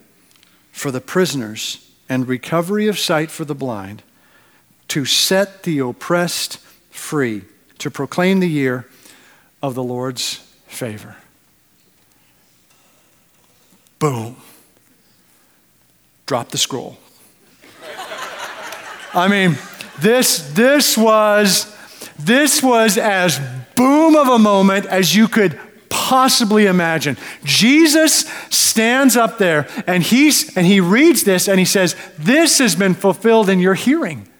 for 0.71 0.89
the 0.89 1.01
prisoners 1.01 1.91
and 2.07 2.29
recovery 2.29 2.87
of 2.87 2.97
sight 2.97 3.29
for 3.29 3.43
the 3.43 3.53
blind, 3.53 4.03
to 4.87 5.03
set 5.03 5.63
the 5.63 5.79
oppressed 5.79 6.59
free 6.91 7.41
to 7.81 7.89
proclaim 7.89 8.41
the 8.41 8.47
year 8.47 8.85
of 9.63 9.73
the 9.73 9.81
Lord's 9.81 10.35
favor. 10.67 11.15
Boom. 13.97 14.35
Drop 16.27 16.49
the 16.49 16.59
scroll. 16.59 16.99
I 19.15 19.27
mean, 19.27 19.57
this, 19.99 20.51
this 20.53 20.95
was 20.95 21.75
this 22.19 22.61
was 22.61 22.99
as 22.99 23.39
boom 23.75 24.15
of 24.15 24.27
a 24.27 24.37
moment 24.37 24.85
as 24.85 25.15
you 25.15 25.27
could 25.27 25.59
possibly 25.89 26.67
imagine. 26.67 27.17
Jesus 27.43 28.29
stands 28.51 29.17
up 29.17 29.39
there 29.39 29.67
and 29.87 30.03
he's 30.03 30.55
and 30.55 30.67
he 30.67 30.79
reads 30.79 31.23
this 31.23 31.47
and 31.47 31.57
he 31.57 31.65
says, 31.65 31.95
"This 32.19 32.59
has 32.59 32.75
been 32.75 32.93
fulfilled 32.93 33.49
in 33.49 33.59
your 33.59 33.73
hearing." 33.73 34.30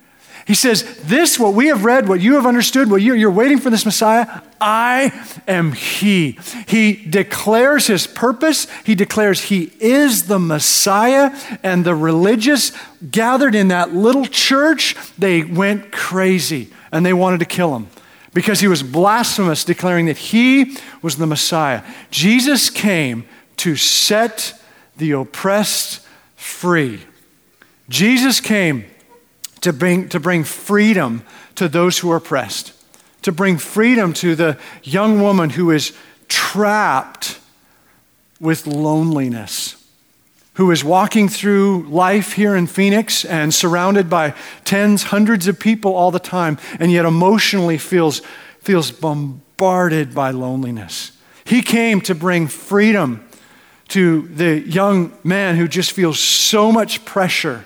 He 0.45 0.53
says, 0.53 0.83
This, 1.03 1.39
what 1.39 1.53
we 1.53 1.67
have 1.67 1.85
read, 1.85 2.07
what 2.07 2.21
you 2.21 2.35
have 2.35 2.45
understood, 2.45 2.89
what 2.89 3.01
you're, 3.01 3.15
you're 3.15 3.31
waiting 3.31 3.59
for 3.59 3.69
this 3.69 3.85
Messiah, 3.85 4.41
I 4.59 5.11
am 5.47 5.73
He. 5.73 6.37
He 6.67 6.93
declares 6.93 7.87
His 7.87 8.07
purpose. 8.07 8.67
He 8.83 8.95
declares 8.95 9.43
He 9.43 9.71
is 9.79 10.27
the 10.27 10.39
Messiah. 10.39 11.35
And 11.63 11.85
the 11.85 11.95
religious 11.95 12.71
gathered 13.09 13.55
in 13.55 13.69
that 13.69 13.93
little 13.93 14.25
church, 14.25 14.95
they 15.17 15.43
went 15.43 15.91
crazy 15.91 16.69
and 16.91 17.05
they 17.05 17.13
wanted 17.13 17.39
to 17.39 17.45
kill 17.45 17.75
Him 17.75 17.87
because 18.33 18.59
He 18.59 18.67
was 18.67 18.83
blasphemous, 18.83 19.63
declaring 19.63 20.07
that 20.07 20.17
He 20.17 20.77
was 21.01 21.17
the 21.17 21.27
Messiah. 21.27 21.83
Jesus 22.09 22.69
came 22.69 23.25
to 23.57 23.75
set 23.75 24.59
the 24.97 25.11
oppressed 25.11 26.05
free. 26.35 27.01
Jesus 27.89 28.39
came 28.39 28.85
to 29.61 29.71
bring, 29.71 30.09
to 30.09 30.19
bring 30.19 30.43
freedom 30.43 31.23
to 31.55 31.69
those 31.69 31.99
who 31.99 32.11
are 32.11 32.17
oppressed, 32.17 32.73
to 33.21 33.31
bring 33.31 33.57
freedom 33.57 34.13
to 34.13 34.35
the 34.35 34.57
young 34.83 35.21
woman 35.21 35.51
who 35.51 35.71
is 35.71 35.93
trapped 36.27 37.39
with 38.39 38.65
loneliness, 38.65 39.75
who 40.55 40.71
is 40.71 40.83
walking 40.83 41.29
through 41.29 41.87
life 41.89 42.33
here 42.33 42.55
in 42.55 42.67
Phoenix 42.67 43.23
and 43.23 43.53
surrounded 43.53 44.09
by 44.09 44.33
tens, 44.65 45.03
hundreds 45.03 45.47
of 45.47 45.59
people 45.59 45.93
all 45.93 46.11
the 46.11 46.19
time, 46.19 46.57
and 46.79 46.91
yet 46.91 47.05
emotionally 47.05 47.77
feels, 47.77 48.21
feels 48.59 48.91
bombarded 48.91 50.13
by 50.13 50.31
loneliness. 50.31 51.11
He 51.45 51.61
came 51.61 52.01
to 52.01 52.15
bring 52.15 52.47
freedom 52.47 53.27
to 53.89 54.27
the 54.29 54.59
young 54.61 55.11
man 55.23 55.57
who 55.57 55.67
just 55.67 55.91
feels 55.91 56.19
so 56.19 56.71
much 56.71 57.05
pressure 57.05 57.65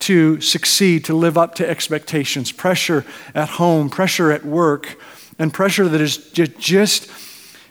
to 0.00 0.40
succeed, 0.40 1.04
to 1.06 1.14
live 1.14 1.38
up 1.38 1.54
to 1.56 1.68
expectations, 1.68 2.52
pressure 2.52 3.04
at 3.34 3.48
home, 3.50 3.90
pressure 3.90 4.30
at 4.30 4.44
work, 4.44 4.98
and 5.38 5.52
pressure 5.52 5.88
that 5.88 6.00
is 6.00 6.30
just 6.30 7.10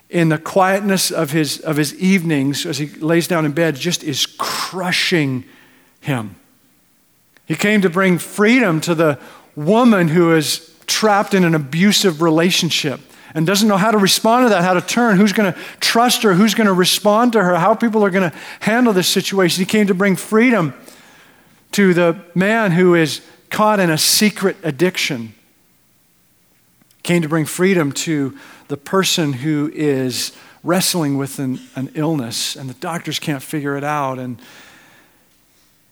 in 0.09 0.29
the 0.29 0.37
quietness 0.37 1.11
of 1.11 1.31
his, 1.31 1.59
of 1.59 1.77
his 1.77 1.93
evenings 1.95 2.65
as 2.65 2.77
he 2.77 2.87
lays 2.87 3.27
down 3.27 3.45
in 3.45 3.51
bed, 3.51 3.75
just 3.75 4.03
is 4.03 4.25
crushing 4.37 5.43
him. 6.01 6.35
He 7.45 7.55
came 7.55 7.81
to 7.81 7.89
bring 7.89 8.17
freedom 8.17 8.81
to 8.81 8.95
the 8.95 9.19
woman 9.55 10.07
who 10.09 10.33
is 10.33 10.73
trapped 10.87 11.33
in 11.33 11.43
an 11.43 11.55
abusive 11.55 12.21
relationship 12.21 12.99
and 13.33 13.45
doesn't 13.45 13.67
know 13.67 13.77
how 13.77 13.91
to 13.91 13.97
respond 13.97 14.45
to 14.45 14.49
that, 14.49 14.63
how 14.63 14.73
to 14.73 14.81
turn, 14.81 15.17
who's 15.17 15.33
going 15.33 15.51
to 15.51 15.59
trust 15.79 16.23
her, 16.23 16.33
who's 16.33 16.55
going 16.55 16.67
to 16.67 16.73
respond 16.73 17.33
to 17.33 17.43
her, 17.43 17.55
how 17.55 17.75
people 17.75 18.03
are 18.05 18.09
going 18.09 18.29
to 18.29 18.37
handle 18.61 18.93
this 18.93 19.07
situation. 19.07 19.61
He 19.61 19.65
came 19.65 19.87
to 19.87 19.93
bring 19.93 20.15
freedom 20.15 20.73
to 21.75 21.93
the 21.93 22.17
man 22.33 22.71
who 22.71 22.95
is 22.95 23.19
caught 23.49 23.81
in 23.81 23.89
a 23.89 23.97
secret 23.97 24.55
addiction. 24.63 25.33
Came 27.03 27.21
to 27.21 27.27
bring 27.27 27.43
freedom 27.43 27.91
to 27.91 28.37
the 28.69 28.77
person 28.77 29.33
who 29.33 29.69
is 29.73 30.31
wrestling 30.63 31.17
with 31.17 31.37
an, 31.37 31.59
an 31.75 31.91
illness 31.93 32.55
and 32.55 32.69
the 32.69 32.75
doctors 32.75 33.19
can't 33.19 33.43
figure 33.43 33.75
it 33.75 33.83
out 33.83 34.19
and 34.19 34.41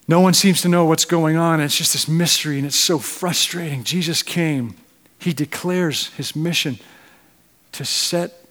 no 0.07 0.21
one 0.21 0.33
seems 0.33 0.61
to 0.61 0.69
know 0.69 0.85
what's 0.85 1.03
going 1.03 1.35
on. 1.35 1.59
It's 1.59 1.75
just 1.75 1.91
this 1.91 2.07
mystery 2.07 2.59
and 2.59 2.65
it's 2.65 2.77
so 2.77 2.97
frustrating. 2.97 3.83
Jesus 3.83 4.23
came. 4.23 4.75
He 5.19 5.33
declares 5.33 6.11
his 6.11 6.33
mission 6.33 6.79
to 7.73 7.83
set 7.83 8.45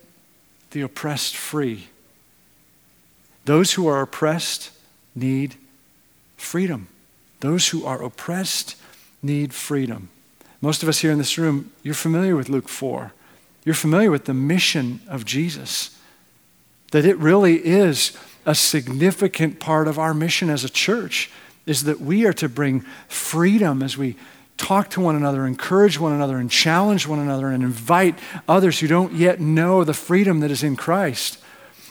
the 0.72 0.82
oppressed 0.82 1.34
free. 1.34 1.88
Those 3.46 3.72
who 3.72 3.86
are 3.86 4.02
oppressed 4.02 4.70
need 5.14 5.54
freedom. 6.36 6.88
Those 7.42 7.68
who 7.68 7.84
are 7.84 8.02
oppressed 8.02 8.76
need 9.20 9.52
freedom. 9.52 10.08
Most 10.60 10.84
of 10.84 10.88
us 10.88 11.00
here 11.00 11.10
in 11.10 11.18
this 11.18 11.36
room, 11.36 11.72
you're 11.82 11.92
familiar 11.92 12.36
with 12.36 12.48
Luke 12.48 12.68
4. 12.68 13.12
You're 13.64 13.74
familiar 13.74 14.12
with 14.12 14.26
the 14.26 14.34
mission 14.34 15.00
of 15.08 15.24
Jesus. 15.24 15.98
That 16.92 17.04
it 17.04 17.18
really 17.18 17.56
is 17.56 18.16
a 18.46 18.54
significant 18.54 19.58
part 19.58 19.88
of 19.88 19.98
our 19.98 20.14
mission 20.14 20.50
as 20.50 20.62
a 20.62 20.68
church 20.68 21.32
is 21.66 21.82
that 21.82 22.00
we 22.00 22.24
are 22.26 22.32
to 22.32 22.48
bring 22.48 22.84
freedom 23.08 23.82
as 23.82 23.98
we 23.98 24.14
talk 24.56 24.90
to 24.90 25.00
one 25.00 25.16
another, 25.16 25.44
encourage 25.44 25.98
one 25.98 26.12
another, 26.12 26.36
and 26.36 26.48
challenge 26.48 27.08
one 27.08 27.18
another, 27.18 27.48
and 27.48 27.64
invite 27.64 28.16
others 28.48 28.78
who 28.78 28.86
don't 28.86 29.14
yet 29.14 29.40
know 29.40 29.82
the 29.82 29.94
freedom 29.94 30.38
that 30.40 30.50
is 30.52 30.62
in 30.62 30.76
Christ. 30.76 31.38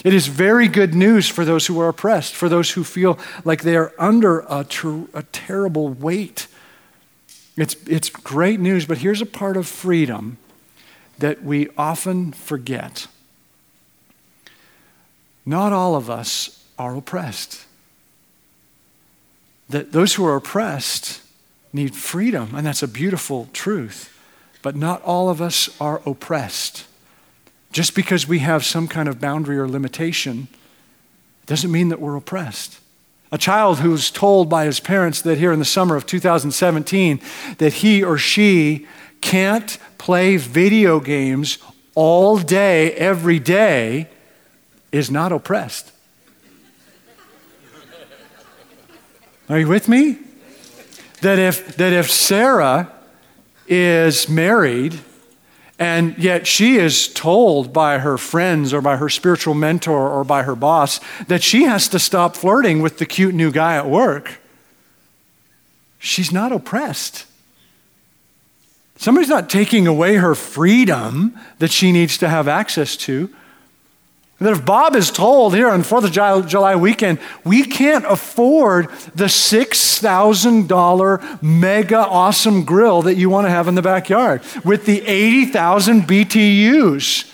It 0.03 0.13
is 0.13 0.27
very 0.27 0.67
good 0.67 0.95
news 0.95 1.27
for 1.27 1.45
those 1.45 1.67
who 1.67 1.79
are 1.79 1.89
oppressed, 1.89 2.33
for 2.33 2.49
those 2.49 2.71
who 2.71 2.83
feel 2.83 3.19
like 3.45 3.61
they 3.61 3.75
are 3.75 3.93
under 3.99 4.39
a, 4.49 4.63
ter- 4.63 5.05
a 5.13 5.23
terrible 5.31 5.89
weight. 5.89 6.47
It's, 7.55 7.75
it's 7.87 8.09
great 8.09 8.59
news, 8.59 8.85
but 8.85 8.99
here's 8.99 9.21
a 9.21 9.25
part 9.25 9.57
of 9.57 9.67
freedom 9.67 10.37
that 11.19 11.43
we 11.43 11.69
often 11.77 12.31
forget. 12.31 13.07
Not 15.45 15.71
all 15.71 15.95
of 15.95 16.09
us 16.09 16.63
are 16.79 16.95
oppressed. 16.95 17.65
That 19.69 19.91
those 19.91 20.15
who 20.15 20.25
are 20.25 20.35
oppressed 20.35 21.21
need 21.73 21.95
freedom, 21.95 22.55
and 22.55 22.65
that's 22.65 22.83
a 22.83 22.87
beautiful 22.87 23.49
truth. 23.53 24.17
But 24.63 24.75
not 24.75 25.01
all 25.03 25.29
of 25.29 25.41
us 25.41 25.69
are 25.79 26.01
oppressed. 26.05 26.85
Just 27.71 27.95
because 27.95 28.27
we 28.27 28.39
have 28.39 28.65
some 28.65 28.87
kind 28.87 29.07
of 29.07 29.21
boundary 29.21 29.57
or 29.57 29.67
limitation 29.67 30.47
doesn't 31.45 31.71
mean 31.71 31.89
that 31.89 31.99
we're 32.01 32.15
oppressed. 32.15 32.79
A 33.31 33.37
child 33.37 33.79
who's 33.79 34.11
told 34.11 34.49
by 34.49 34.65
his 34.65 34.81
parents 34.81 35.21
that 35.21 35.37
here 35.37 35.53
in 35.53 35.59
the 35.59 35.65
summer 35.65 35.95
of 35.95 36.05
2017 36.05 37.21
that 37.59 37.73
he 37.75 38.03
or 38.03 38.17
she 38.17 38.87
can't 39.21 39.77
play 39.97 40.35
video 40.35 40.99
games 40.99 41.59
all 41.95 42.37
day, 42.37 42.91
every 42.93 43.39
day, 43.39 44.09
is 44.91 45.09
not 45.09 45.31
oppressed. 45.31 45.91
Are 49.47 49.59
you 49.59 49.67
with 49.67 49.87
me? 49.87 50.17
That 51.21 51.39
if, 51.39 51.75
that 51.77 51.93
if 51.93 52.09
Sarah 52.09 52.91
is 53.67 54.27
married 54.27 54.99
and 55.81 56.15
yet 56.19 56.45
she 56.45 56.75
is 56.75 57.07
told 57.07 57.73
by 57.73 57.97
her 57.97 58.15
friends 58.15 58.71
or 58.71 58.81
by 58.81 58.97
her 58.97 59.09
spiritual 59.09 59.55
mentor 59.55 60.07
or 60.07 60.23
by 60.23 60.43
her 60.43 60.55
boss 60.55 60.99
that 61.25 61.41
she 61.41 61.63
has 61.63 61.87
to 61.87 61.97
stop 61.97 62.35
flirting 62.35 62.83
with 62.83 62.99
the 62.99 63.05
cute 63.07 63.33
new 63.33 63.51
guy 63.51 63.75
at 63.75 63.89
work. 63.89 64.39
She's 65.97 66.31
not 66.31 66.51
oppressed. 66.51 67.25
Somebody's 68.97 69.29
not 69.29 69.49
taking 69.49 69.87
away 69.87 70.17
her 70.17 70.35
freedom 70.35 71.35
that 71.57 71.71
she 71.71 71.91
needs 71.91 72.15
to 72.19 72.29
have 72.29 72.47
access 72.47 72.95
to. 72.97 73.33
That 74.41 74.51
if 74.53 74.65
Bob 74.65 74.95
is 74.95 75.11
told 75.11 75.53
here 75.53 75.69
on 75.69 75.83
4th 75.83 76.05
of 76.05 76.11
July 76.47 76.75
weekend, 76.75 77.19
we 77.43 77.63
can't 77.63 78.03
afford 78.05 78.89
the 79.13 79.25
$6,000 79.25 81.43
mega 81.43 81.99
awesome 81.99 82.63
grill 82.63 83.03
that 83.03 83.17
you 83.17 83.29
want 83.29 83.45
to 83.45 83.51
have 83.51 83.67
in 83.67 83.75
the 83.75 83.83
backyard 83.83 84.41
with 84.65 84.87
the 84.87 85.05
80,000 85.05 86.01
BTUs. 86.01 87.31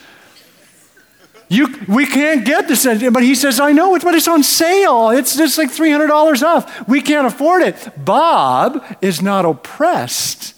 You, 1.47 1.73
we 1.87 2.05
can't 2.05 2.43
get 2.43 2.67
this, 2.67 2.85
but 2.85 3.23
he 3.23 3.35
says, 3.35 3.61
I 3.61 3.71
know 3.71 3.97
but 3.97 4.13
it's 4.13 4.27
on 4.27 4.43
sale. 4.43 5.11
It's 5.11 5.37
just 5.37 5.57
like 5.57 5.69
$300 5.69 6.43
off. 6.43 6.89
We 6.89 7.01
can't 7.01 7.25
afford 7.25 7.61
it. 7.61 7.89
Bob 8.03 8.83
is 9.01 9.21
not 9.21 9.45
oppressed 9.45 10.55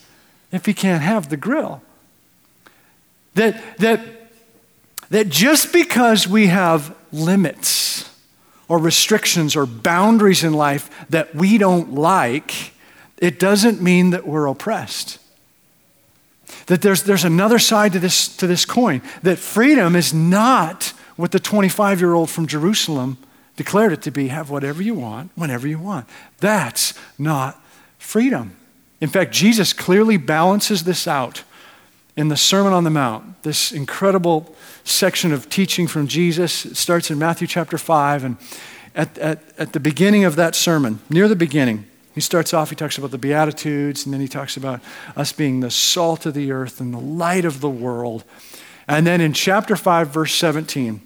if 0.51 0.65
he 0.65 0.73
can't 0.73 1.03
have 1.03 1.29
the 1.29 1.37
grill. 1.37 1.83
That, 3.35 3.77
that 3.77 4.18
that 5.09 5.29
just 5.29 5.73
because 5.73 6.27
we 6.27 6.47
have 6.47 6.95
limits 7.11 8.09
or 8.67 8.77
restrictions 8.77 9.55
or 9.55 9.65
boundaries 9.65 10.43
in 10.43 10.53
life 10.53 10.89
that 11.09 11.33
we 11.33 11.57
don't 11.57 11.93
like, 11.93 12.73
it 13.17 13.39
doesn't 13.39 13.81
mean 13.81 14.11
that 14.11 14.27
we're 14.27 14.47
oppressed. 14.47 15.17
That 16.67 16.81
there's, 16.81 17.03
there's 17.03 17.25
another 17.25 17.59
side 17.59 17.93
to 17.93 17.99
this, 17.99 18.35
to 18.37 18.47
this 18.47 18.65
coin, 18.65 19.01
that 19.23 19.39
freedom 19.39 19.95
is 19.95 20.13
not 20.13 20.93
what 21.15 21.31
the 21.31 21.39
25 21.39 21.99
year 21.99 22.13
old 22.13 22.29
from 22.29 22.47
Jerusalem 22.47 23.17
declared 23.55 23.91
it 23.91 24.01
to 24.03 24.11
be 24.11 24.29
have 24.29 24.49
whatever 24.49 24.81
you 24.81 24.93
want, 24.93 25.31
whenever 25.35 25.67
you 25.67 25.79
want. 25.79 26.07
That's 26.39 26.93
not 27.17 27.61
freedom. 27.97 28.55
In 29.01 29.09
fact, 29.09 29.33
Jesus 29.33 29.73
clearly 29.73 30.17
balances 30.17 30.83
this 30.83 31.07
out 31.07 31.43
in 32.15 32.27
the 32.27 32.37
Sermon 32.37 32.73
on 32.73 32.83
the 32.83 32.89
Mount, 32.89 33.43
this 33.43 33.71
incredible 33.71 34.55
section 34.89 35.31
of 35.31 35.49
teaching 35.49 35.87
from 35.87 36.07
Jesus. 36.07 36.65
It 36.65 36.77
starts 36.77 37.11
in 37.11 37.19
Matthew 37.19 37.47
chapter 37.47 37.77
5. 37.77 38.23
And 38.23 38.37
at, 38.95 39.17
at, 39.17 39.39
at 39.57 39.73
the 39.73 39.79
beginning 39.79 40.25
of 40.25 40.35
that 40.35 40.55
sermon, 40.55 40.99
near 41.09 41.27
the 41.27 41.35
beginning, 41.35 41.85
he 42.15 42.21
starts 42.21 42.53
off, 42.53 42.69
he 42.69 42.75
talks 42.75 42.97
about 42.97 43.11
the 43.11 43.17
Beatitudes, 43.17 44.05
and 44.05 44.13
then 44.13 44.19
he 44.19 44.27
talks 44.27 44.57
about 44.57 44.81
us 45.15 45.31
being 45.31 45.59
the 45.59 45.71
salt 45.71 46.25
of 46.25 46.33
the 46.33 46.51
earth 46.51 46.81
and 46.81 46.93
the 46.93 46.99
light 46.99 47.45
of 47.45 47.61
the 47.61 47.69
world. 47.69 48.23
And 48.87 49.05
then 49.05 49.21
in 49.21 49.33
chapter 49.33 49.75
5, 49.75 50.09
verse 50.09 50.33
17, 50.33 51.01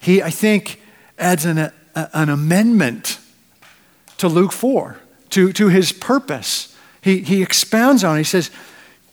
he, 0.00 0.22
I 0.22 0.30
think, 0.30 0.80
adds 1.18 1.44
an, 1.44 1.58
a, 1.58 1.72
an 1.94 2.28
amendment 2.28 3.18
to 4.18 4.28
Luke 4.28 4.52
4, 4.52 4.98
to, 5.30 5.52
to 5.54 5.68
his 5.68 5.92
purpose. 5.92 6.76
He, 7.00 7.20
he 7.20 7.42
expounds 7.42 8.04
on 8.04 8.16
it. 8.16 8.20
He 8.20 8.24
says, 8.24 8.50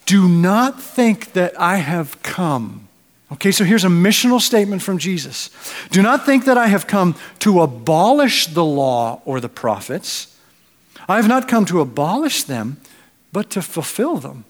Do 0.06 0.28
not 0.28 0.82
think 0.82 1.34
that 1.34 1.60
I 1.60 1.78
have 1.78 2.22
come 2.24 2.87
Okay, 3.34 3.52
so 3.52 3.66
here's 3.66 3.84
a 3.84 3.90
missional 3.90 4.40
statement 4.40 4.82
from 4.82 4.98
Jesus. 4.98 5.50
Do 5.90 6.02
not 6.02 6.26
think 6.26 6.46
that 6.46 6.58
I 6.58 6.68
have 6.68 6.88
come 6.88 7.16
to 7.40 7.62
abolish 7.62 8.48
the 8.48 8.64
law 8.64 9.22
or 9.26 9.42
the 9.42 9.50
prophets. 9.50 10.34
I 11.10 11.18
have 11.18 11.28
not 11.28 11.48
come 11.48 11.66
to 11.66 11.82
abolish 11.82 12.44
them, 12.44 12.78
but 13.34 13.50
to 13.52 13.62
fulfill 13.62 14.18
them. 14.18 14.46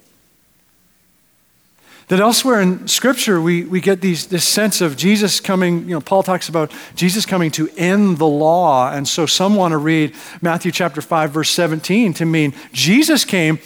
That 2.09 2.19
elsewhere 2.19 2.61
in 2.61 2.87
Scripture, 2.87 3.41
we, 3.41 3.63
we 3.63 3.81
get 3.81 3.99
these, 3.99 4.27
this 4.27 4.45
sense 4.45 4.79
of 4.79 4.95
Jesus 4.95 5.41
coming, 5.41 5.89
you 5.89 5.95
know, 5.95 5.99
Paul 5.99 6.23
talks 6.23 6.47
about 6.47 6.71
Jesus 6.95 7.25
coming 7.25 7.51
to 7.51 7.69
end 7.75 8.17
the 8.17 8.27
law. 8.27 8.91
And 8.93 9.07
so 9.07 9.25
some 9.25 9.55
want 9.55 9.73
to 9.73 9.77
read 9.77 10.15
Matthew 10.41 10.71
chapter 10.71 11.01
5, 11.01 11.31
verse 11.31 11.49
17 11.49 12.13
to 12.13 12.25
mean 12.25 12.53
Jesus 12.71 13.25
came 13.25 13.59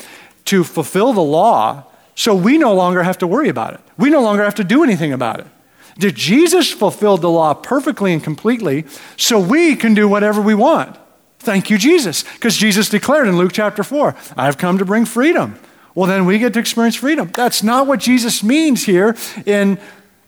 to 0.45 0.63
fulfill 0.63 1.13
the 1.13 1.21
law 1.21 1.83
so 2.21 2.35
we 2.35 2.59
no 2.59 2.71
longer 2.75 3.01
have 3.01 3.17
to 3.17 3.25
worry 3.25 3.49
about 3.49 3.73
it. 3.73 3.79
We 3.97 4.11
no 4.11 4.21
longer 4.21 4.43
have 4.43 4.53
to 4.55 4.63
do 4.63 4.83
anything 4.83 5.11
about 5.11 5.39
it. 5.39 5.47
Did 5.97 6.13
Jesus 6.13 6.71
fulfill 6.71 7.17
the 7.17 7.31
law 7.31 7.55
perfectly 7.55 8.13
and 8.13 8.23
completely 8.23 8.85
so 9.17 9.39
we 9.39 9.75
can 9.75 9.95
do 9.95 10.07
whatever 10.07 10.39
we 10.39 10.53
want? 10.53 10.99
Thank 11.39 11.71
you, 11.71 11.79
Jesus. 11.79 12.21
Because 12.21 12.57
Jesus 12.57 12.89
declared 12.89 13.27
in 13.27 13.39
Luke 13.39 13.53
chapter 13.53 13.83
4, 13.83 14.15
I 14.37 14.45
have 14.45 14.59
come 14.59 14.77
to 14.77 14.85
bring 14.85 15.05
freedom. 15.05 15.57
Well, 15.95 16.05
then 16.05 16.27
we 16.27 16.37
get 16.37 16.53
to 16.53 16.59
experience 16.59 16.95
freedom. 16.95 17.31
That's 17.33 17.63
not 17.63 17.87
what 17.87 17.99
Jesus 17.99 18.43
means 18.43 18.85
here 18.85 19.17
in 19.47 19.79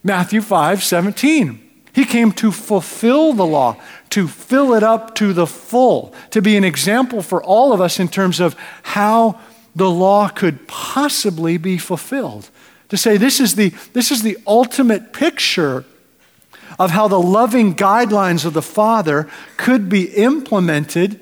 Matthew 0.03 0.41
5 0.41 0.83
17. 0.83 1.59
He 1.93 2.05
came 2.05 2.31
to 2.31 2.51
fulfill 2.51 3.33
the 3.33 3.45
law, 3.45 3.79
to 4.09 4.27
fill 4.27 4.73
it 4.73 4.81
up 4.81 5.13
to 5.15 5.31
the 5.31 5.45
full, 5.45 6.11
to 6.31 6.41
be 6.41 6.57
an 6.57 6.63
example 6.63 7.21
for 7.21 7.43
all 7.43 7.71
of 7.71 7.79
us 7.79 7.99
in 7.99 8.07
terms 8.07 8.39
of 8.39 8.55
how 8.81 9.39
the 9.75 9.89
law 9.89 10.29
could 10.29 10.67
possibly 10.67 11.57
be 11.57 11.77
fulfilled. 11.77 12.49
To 12.89 12.97
say 12.97 13.17
this 13.17 13.39
is 13.39 13.55
the, 13.55 13.69
this 13.93 14.11
is 14.11 14.21
the 14.21 14.37
ultimate 14.45 15.13
picture 15.13 15.85
of 16.77 16.91
how 16.91 17.07
the 17.07 17.19
loving 17.19 17.75
guidelines 17.75 18.45
of 18.45 18.53
the 18.53 18.61
Father 18.61 19.29
could 19.57 19.89
be 19.89 20.05
implemented 20.05 21.19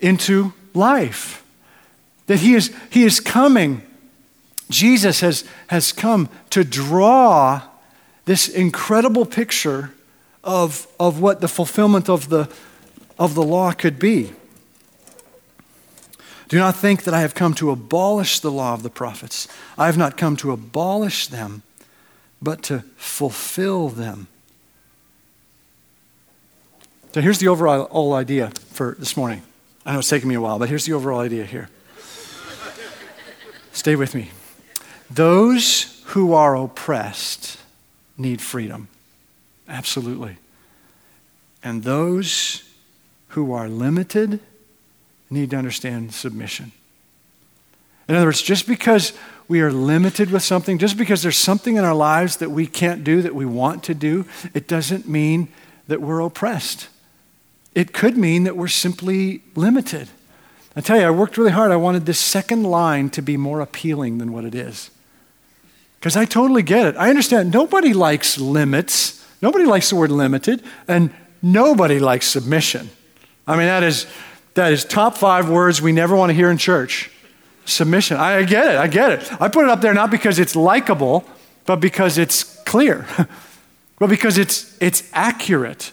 into 0.00 0.52
life. 0.72 1.44
That 2.26 2.40
He 2.40 2.54
is, 2.54 2.74
he 2.90 3.04
is 3.04 3.20
coming, 3.20 3.82
Jesus 4.70 5.20
has, 5.20 5.44
has 5.68 5.92
come 5.92 6.28
to 6.50 6.64
draw 6.64 7.62
this 8.24 8.48
incredible 8.48 9.26
picture 9.26 9.92
of, 10.42 10.86
of 10.98 11.20
what 11.20 11.40
the 11.40 11.48
fulfillment 11.48 12.08
of 12.08 12.28
the, 12.28 12.48
of 13.18 13.34
the 13.34 13.42
law 13.42 13.72
could 13.72 13.98
be. 13.98 14.32
Do 16.48 16.58
not 16.58 16.76
think 16.76 17.04
that 17.04 17.14
I 17.14 17.20
have 17.20 17.34
come 17.34 17.54
to 17.54 17.70
abolish 17.70 18.40
the 18.40 18.50
law 18.50 18.74
of 18.74 18.82
the 18.82 18.90
prophets. 18.90 19.48
I 19.78 19.86
have 19.86 19.96
not 19.96 20.16
come 20.16 20.36
to 20.36 20.52
abolish 20.52 21.26
them, 21.26 21.62
but 22.42 22.62
to 22.64 22.80
fulfill 22.96 23.88
them. 23.88 24.28
So 27.12 27.20
here's 27.20 27.38
the 27.38 27.48
overall 27.48 28.12
idea 28.12 28.50
for 28.72 28.96
this 28.98 29.16
morning. 29.16 29.42
I 29.86 29.92
know 29.92 30.00
it's 30.00 30.08
taking 30.08 30.28
me 30.28 30.34
a 30.34 30.40
while, 30.40 30.58
but 30.58 30.68
here's 30.68 30.84
the 30.84 30.92
overall 30.92 31.20
idea 31.20 31.44
here. 31.44 31.68
Stay 33.72 33.96
with 33.96 34.14
me. 34.14 34.30
Those 35.10 36.02
who 36.06 36.32
are 36.32 36.56
oppressed 36.56 37.58
need 38.18 38.40
freedom. 38.40 38.88
Absolutely. 39.68 40.36
And 41.62 41.82
those 41.82 42.62
who 43.28 43.52
are 43.52 43.68
limited 43.68 44.40
need 45.30 45.50
to 45.50 45.56
understand 45.56 46.12
submission. 46.14 46.72
In 48.08 48.14
other 48.14 48.26
words, 48.26 48.42
just 48.42 48.66
because 48.66 49.12
we 49.48 49.60
are 49.60 49.72
limited 49.72 50.30
with 50.30 50.42
something, 50.42 50.78
just 50.78 50.96
because 50.96 51.22
there's 51.22 51.38
something 51.38 51.76
in 51.76 51.84
our 51.84 51.94
lives 51.94 52.36
that 52.38 52.50
we 52.50 52.66
can't 52.66 53.04
do 53.04 53.22
that 53.22 53.34
we 53.34 53.46
want 53.46 53.82
to 53.84 53.94
do, 53.94 54.26
it 54.52 54.68
doesn't 54.68 55.08
mean 55.08 55.48
that 55.88 56.00
we're 56.00 56.20
oppressed. 56.20 56.88
It 57.74 57.92
could 57.92 58.16
mean 58.16 58.44
that 58.44 58.56
we're 58.56 58.68
simply 58.68 59.42
limited. 59.54 60.08
I 60.76 60.80
tell 60.80 60.98
you, 60.98 61.06
I 61.06 61.10
worked 61.10 61.36
really 61.36 61.50
hard. 61.50 61.70
I 61.72 61.76
wanted 61.76 62.06
this 62.06 62.18
second 62.18 62.64
line 62.64 63.10
to 63.10 63.22
be 63.22 63.36
more 63.36 63.60
appealing 63.60 64.18
than 64.18 64.32
what 64.32 64.44
it 64.44 64.54
is. 64.54 64.90
Because 65.98 66.16
I 66.16 66.24
totally 66.24 66.62
get 66.62 66.86
it. 66.86 66.96
I 66.96 67.08
understand 67.08 67.52
nobody 67.52 67.92
likes 67.92 68.38
limits, 68.38 69.24
nobody 69.40 69.64
likes 69.64 69.90
the 69.90 69.96
word 69.96 70.10
limited, 70.10 70.62
and 70.86 71.10
nobody 71.42 71.98
likes 71.98 72.26
submission. 72.26 72.90
I 73.46 73.56
mean, 73.56 73.66
that 73.66 73.82
is 73.82 74.06
that 74.54 74.72
is 74.72 74.84
top 74.84 75.16
five 75.16 75.48
words 75.48 75.82
we 75.82 75.92
never 75.92 76.16
want 76.16 76.30
to 76.30 76.34
hear 76.34 76.50
in 76.50 76.58
church. 76.58 77.10
Submission. 77.64 78.16
I 78.16 78.42
get 78.44 78.68
it. 78.68 78.76
I 78.76 78.86
get 78.86 79.12
it. 79.12 79.40
I 79.40 79.48
put 79.48 79.64
it 79.64 79.70
up 79.70 79.80
there 79.80 79.94
not 79.94 80.10
because 80.10 80.38
it's 80.38 80.54
likable, 80.54 81.24
but 81.66 81.76
because 81.76 82.18
it's 82.18 82.44
clear, 82.64 83.06
but 83.98 84.08
because 84.08 84.38
it's, 84.38 84.76
it's 84.80 85.08
accurate. 85.12 85.92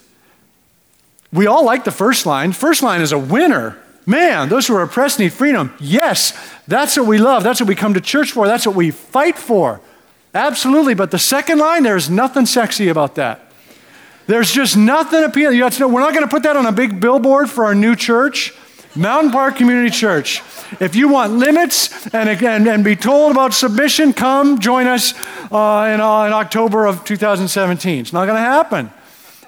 We 1.32 1.46
all 1.46 1.64
like 1.64 1.84
the 1.84 1.90
first 1.90 2.26
line. 2.26 2.52
First 2.52 2.82
line 2.82 3.00
is 3.00 3.12
a 3.12 3.18
winner. 3.18 3.78
Man, 4.04 4.48
those 4.48 4.66
who 4.66 4.74
are 4.74 4.82
oppressed 4.82 5.18
need 5.18 5.32
freedom. 5.32 5.72
Yes, 5.80 6.36
that's 6.66 6.96
what 6.96 7.06
we 7.06 7.18
love. 7.18 7.42
That's 7.42 7.60
what 7.60 7.68
we 7.68 7.74
come 7.74 7.94
to 7.94 8.00
church 8.00 8.32
for. 8.32 8.46
That's 8.46 8.66
what 8.66 8.74
we 8.74 8.90
fight 8.90 9.38
for. 9.38 9.80
Absolutely. 10.34 10.94
But 10.94 11.10
the 11.10 11.18
second 11.18 11.58
line, 11.58 11.84
there's 11.84 12.10
nothing 12.10 12.46
sexy 12.46 12.88
about 12.88 13.14
that. 13.14 13.51
There's 14.26 14.52
just 14.52 14.76
nothing 14.76 15.24
appealing. 15.24 15.56
You 15.56 15.64
have 15.64 15.74
to 15.74 15.80
know, 15.80 15.88
we're 15.88 16.00
not 16.00 16.12
going 16.12 16.24
to 16.24 16.30
put 16.30 16.44
that 16.44 16.56
on 16.56 16.66
a 16.66 16.72
big 16.72 17.00
billboard 17.00 17.50
for 17.50 17.64
our 17.64 17.74
new 17.74 17.96
church. 17.96 18.54
Mountain 18.94 19.32
Park 19.32 19.56
Community 19.56 19.88
Church. 19.88 20.42
If 20.78 20.94
you 20.94 21.08
want 21.08 21.32
limits 21.32 22.06
and, 22.14 22.28
and, 22.28 22.68
and 22.68 22.84
be 22.84 22.94
told 22.94 23.32
about 23.32 23.54
submission, 23.54 24.12
come 24.12 24.60
join 24.60 24.86
us 24.86 25.14
uh, 25.50 25.90
in, 25.92 26.00
uh, 26.00 26.24
in 26.24 26.32
October 26.32 26.84
of 26.84 27.02
2017. 27.04 28.00
It's 28.00 28.12
not 28.12 28.26
going 28.26 28.36
to 28.36 28.40
happen. 28.40 28.90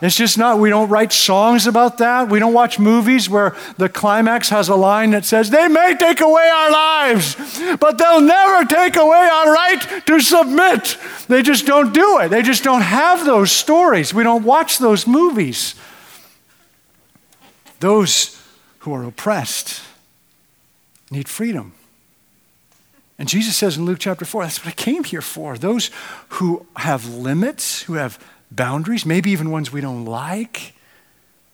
It's 0.04 0.16
just 0.16 0.36
not, 0.36 0.58
we 0.58 0.68
don't 0.68 0.90
write 0.90 1.14
songs 1.14 1.66
about 1.66 1.96
that. 1.96 2.28
We 2.28 2.38
don't 2.38 2.52
watch 2.52 2.78
movies 2.78 3.30
where 3.30 3.56
the 3.78 3.88
climax 3.88 4.50
has 4.50 4.68
a 4.68 4.76
line 4.76 5.12
that 5.12 5.24
says, 5.24 5.48
They 5.48 5.66
may 5.66 5.96
take 5.96 6.20
away 6.20 6.46
our 6.46 6.70
lives, 6.70 7.36
but 7.80 7.96
they'll 7.96 8.20
never 8.20 8.66
take 8.66 8.96
away 8.96 9.30
our 9.32 9.50
right 9.50 10.02
to 10.06 10.20
submit. 10.20 10.98
They 11.28 11.40
just 11.40 11.64
don't 11.64 11.94
do 11.94 12.18
it. 12.18 12.28
They 12.28 12.42
just 12.42 12.62
don't 12.62 12.82
have 12.82 13.24
those 13.24 13.50
stories. 13.50 14.12
We 14.12 14.24
don't 14.24 14.44
watch 14.44 14.76
those 14.76 15.06
movies. 15.06 15.74
Those 17.80 18.38
who 18.80 18.92
are 18.92 19.04
oppressed 19.04 19.80
need 21.10 21.30
freedom. 21.30 21.72
And 23.18 23.26
Jesus 23.26 23.56
says 23.56 23.78
in 23.78 23.86
Luke 23.86 24.00
chapter 24.00 24.26
4, 24.26 24.42
that's 24.42 24.62
what 24.62 24.68
I 24.68 24.74
came 24.74 25.04
here 25.04 25.22
for. 25.22 25.56
Those 25.56 25.90
who 26.28 26.66
have 26.76 27.08
limits, 27.08 27.82
who 27.84 27.94
have 27.94 28.18
boundaries, 28.54 29.04
maybe 29.04 29.30
even 29.30 29.50
ones 29.50 29.72
we 29.72 29.80
don't 29.80 30.04
like, 30.04 30.74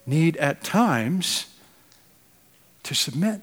need 0.07 0.37
at 0.39 0.63
times 0.63 1.47
to 2.83 2.95
submit, 2.95 3.41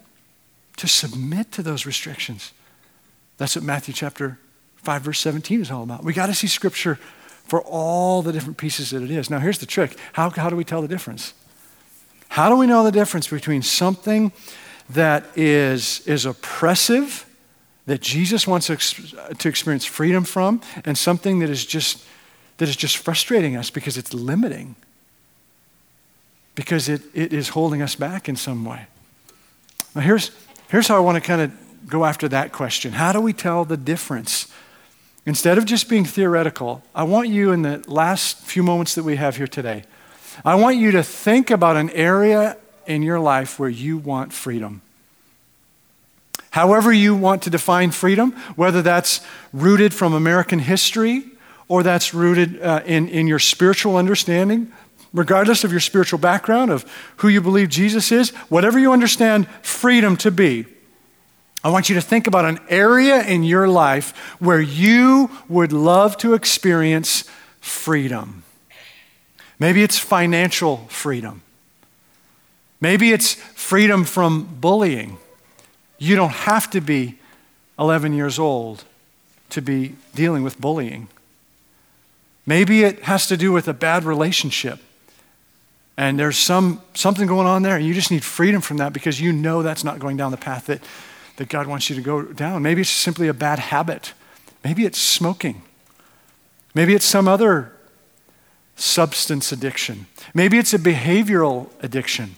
to 0.76 0.86
submit 0.86 1.52
to 1.52 1.62
those 1.62 1.86
restrictions. 1.86 2.52
That's 3.36 3.56
what 3.56 3.64
Matthew 3.64 3.94
chapter 3.94 4.38
5, 4.76 5.02
verse 5.02 5.20
17 5.20 5.62
is 5.62 5.70
all 5.70 5.82
about. 5.82 6.04
We 6.04 6.12
got 6.12 6.26
to 6.26 6.34
see 6.34 6.46
scripture 6.46 6.96
for 7.46 7.62
all 7.62 8.20
the 8.22 8.32
different 8.32 8.58
pieces 8.58 8.90
that 8.90 9.02
it 9.02 9.10
is. 9.10 9.30
Now, 9.30 9.38
here's 9.38 9.58
the 9.58 9.66
trick 9.66 9.96
how, 10.12 10.30
how 10.30 10.50
do 10.50 10.56
we 10.56 10.64
tell 10.64 10.82
the 10.82 10.88
difference? 10.88 11.34
How 12.28 12.50
do 12.50 12.56
we 12.56 12.66
know 12.66 12.84
the 12.84 12.92
difference 12.92 13.28
between 13.28 13.62
something 13.62 14.32
that 14.90 15.24
is, 15.36 16.06
is 16.06 16.26
oppressive, 16.26 17.24
that 17.86 18.00
Jesus 18.00 18.46
wants 18.46 18.66
to, 18.66 18.76
to 19.34 19.48
experience 19.48 19.84
freedom 19.84 20.24
from, 20.24 20.60
and 20.84 20.96
something 20.96 21.38
that 21.38 21.48
is 21.48 21.64
just 21.64 22.04
that 22.58 22.68
is 22.68 22.76
just 22.76 22.98
frustrating 22.98 23.56
us 23.56 23.70
because 23.70 23.96
it's 23.96 24.12
limiting, 24.12 24.76
because 26.54 26.88
it, 26.88 27.02
it 27.14 27.32
is 27.32 27.50
holding 27.50 27.80
us 27.80 27.94
back 27.94 28.28
in 28.28 28.36
some 28.36 28.64
way. 28.64 28.86
Now, 29.94 30.02
here's, 30.02 30.30
here's 30.68 30.88
how 30.88 30.96
I 30.96 31.00
want 31.00 31.16
to 31.16 31.20
kind 31.20 31.40
of 31.40 31.88
go 31.88 32.04
after 32.04 32.28
that 32.28 32.52
question 32.52 32.92
How 32.92 33.12
do 33.12 33.20
we 33.20 33.32
tell 33.32 33.64
the 33.64 33.76
difference? 33.76 34.52
Instead 35.24 35.58
of 35.58 35.66
just 35.66 35.90
being 35.90 36.06
theoretical, 36.06 36.82
I 36.94 37.02
want 37.02 37.28
you 37.28 37.52
in 37.52 37.60
the 37.60 37.84
last 37.86 38.38
few 38.38 38.62
moments 38.62 38.94
that 38.94 39.02
we 39.02 39.16
have 39.16 39.36
here 39.36 39.46
today, 39.46 39.84
I 40.42 40.54
want 40.54 40.78
you 40.78 40.90
to 40.92 41.02
think 41.02 41.50
about 41.50 41.76
an 41.76 41.90
area 41.90 42.56
in 42.86 43.02
your 43.02 43.20
life 43.20 43.58
where 43.58 43.68
you 43.68 43.98
want 43.98 44.32
freedom. 44.32 44.80
However, 46.50 46.90
you 46.90 47.14
want 47.14 47.42
to 47.42 47.50
define 47.50 47.90
freedom, 47.90 48.32
whether 48.56 48.80
that's 48.80 49.20
rooted 49.52 49.92
from 49.92 50.14
American 50.14 50.60
history 50.60 51.24
or 51.68 51.82
that's 51.82 52.14
rooted 52.14 52.60
uh, 52.62 52.82
in, 52.86 53.08
in 53.08 53.26
your 53.26 53.38
spiritual 53.38 53.96
understanding, 53.96 54.72
regardless 55.12 55.64
of 55.64 55.70
your 55.70 55.80
spiritual 55.80 56.18
background, 56.18 56.70
of 56.70 56.84
who 57.18 57.28
you 57.28 57.40
believe 57.40 57.68
Jesus 57.68 58.10
is, 58.10 58.30
whatever 58.48 58.78
you 58.78 58.92
understand 58.92 59.46
freedom 59.62 60.16
to 60.16 60.30
be, 60.30 60.66
I 61.62 61.70
want 61.70 61.88
you 61.88 61.96
to 61.96 62.00
think 62.00 62.26
about 62.26 62.44
an 62.44 62.60
area 62.68 63.22
in 63.22 63.42
your 63.42 63.68
life 63.68 64.16
where 64.38 64.60
you 64.60 65.28
would 65.48 65.72
love 65.72 66.16
to 66.18 66.34
experience 66.34 67.24
freedom. 67.60 68.44
Maybe 69.58 69.82
it's 69.82 69.98
financial 69.98 70.78
freedom. 70.88 71.42
Maybe 72.80 73.10
it's 73.10 73.34
freedom 73.34 74.04
from 74.04 74.44
bullying. 74.60 75.18
You 75.98 76.14
don't 76.14 76.30
have 76.30 76.70
to 76.70 76.80
be 76.80 77.18
11 77.76 78.12
years 78.12 78.38
old 78.38 78.84
to 79.50 79.60
be 79.60 79.96
dealing 80.14 80.44
with 80.44 80.60
bullying. 80.60 81.08
Maybe 82.48 82.82
it 82.82 83.00
has 83.00 83.26
to 83.26 83.36
do 83.36 83.52
with 83.52 83.68
a 83.68 83.74
bad 83.74 84.04
relationship. 84.04 84.80
And 85.98 86.18
there's 86.18 86.38
some, 86.38 86.80
something 86.94 87.26
going 87.26 87.46
on 87.46 87.60
there, 87.60 87.76
and 87.76 87.84
you 87.84 87.92
just 87.92 88.10
need 88.10 88.24
freedom 88.24 88.62
from 88.62 88.78
that 88.78 88.94
because 88.94 89.20
you 89.20 89.34
know 89.34 89.62
that's 89.62 89.84
not 89.84 89.98
going 89.98 90.16
down 90.16 90.30
the 90.30 90.38
path 90.38 90.64
that, 90.64 90.80
that 91.36 91.50
God 91.50 91.66
wants 91.66 91.90
you 91.90 91.96
to 91.96 92.00
go 92.00 92.22
down. 92.22 92.62
Maybe 92.62 92.80
it's 92.80 92.88
simply 92.88 93.28
a 93.28 93.34
bad 93.34 93.58
habit. 93.58 94.14
Maybe 94.64 94.86
it's 94.86 94.98
smoking. 94.98 95.60
Maybe 96.74 96.94
it's 96.94 97.04
some 97.04 97.28
other 97.28 97.70
substance 98.76 99.52
addiction. 99.52 100.06
Maybe 100.32 100.56
it's 100.56 100.72
a 100.72 100.78
behavioral 100.78 101.68
addiction, 101.82 102.36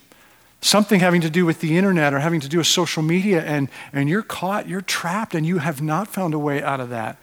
something 0.60 0.98
having 0.98 1.20
to 1.20 1.30
do 1.30 1.46
with 1.46 1.60
the 1.60 1.78
internet 1.78 2.14
or 2.14 2.18
having 2.18 2.40
to 2.40 2.48
do 2.48 2.58
with 2.58 2.66
social 2.66 3.04
media, 3.04 3.44
and, 3.44 3.68
and 3.92 4.08
you're 4.08 4.22
caught, 4.22 4.68
you're 4.68 4.80
trapped, 4.80 5.36
and 5.36 5.46
you 5.46 5.58
have 5.58 5.80
not 5.80 6.08
found 6.08 6.34
a 6.34 6.38
way 6.38 6.60
out 6.60 6.80
of 6.80 6.88
that. 6.88 7.16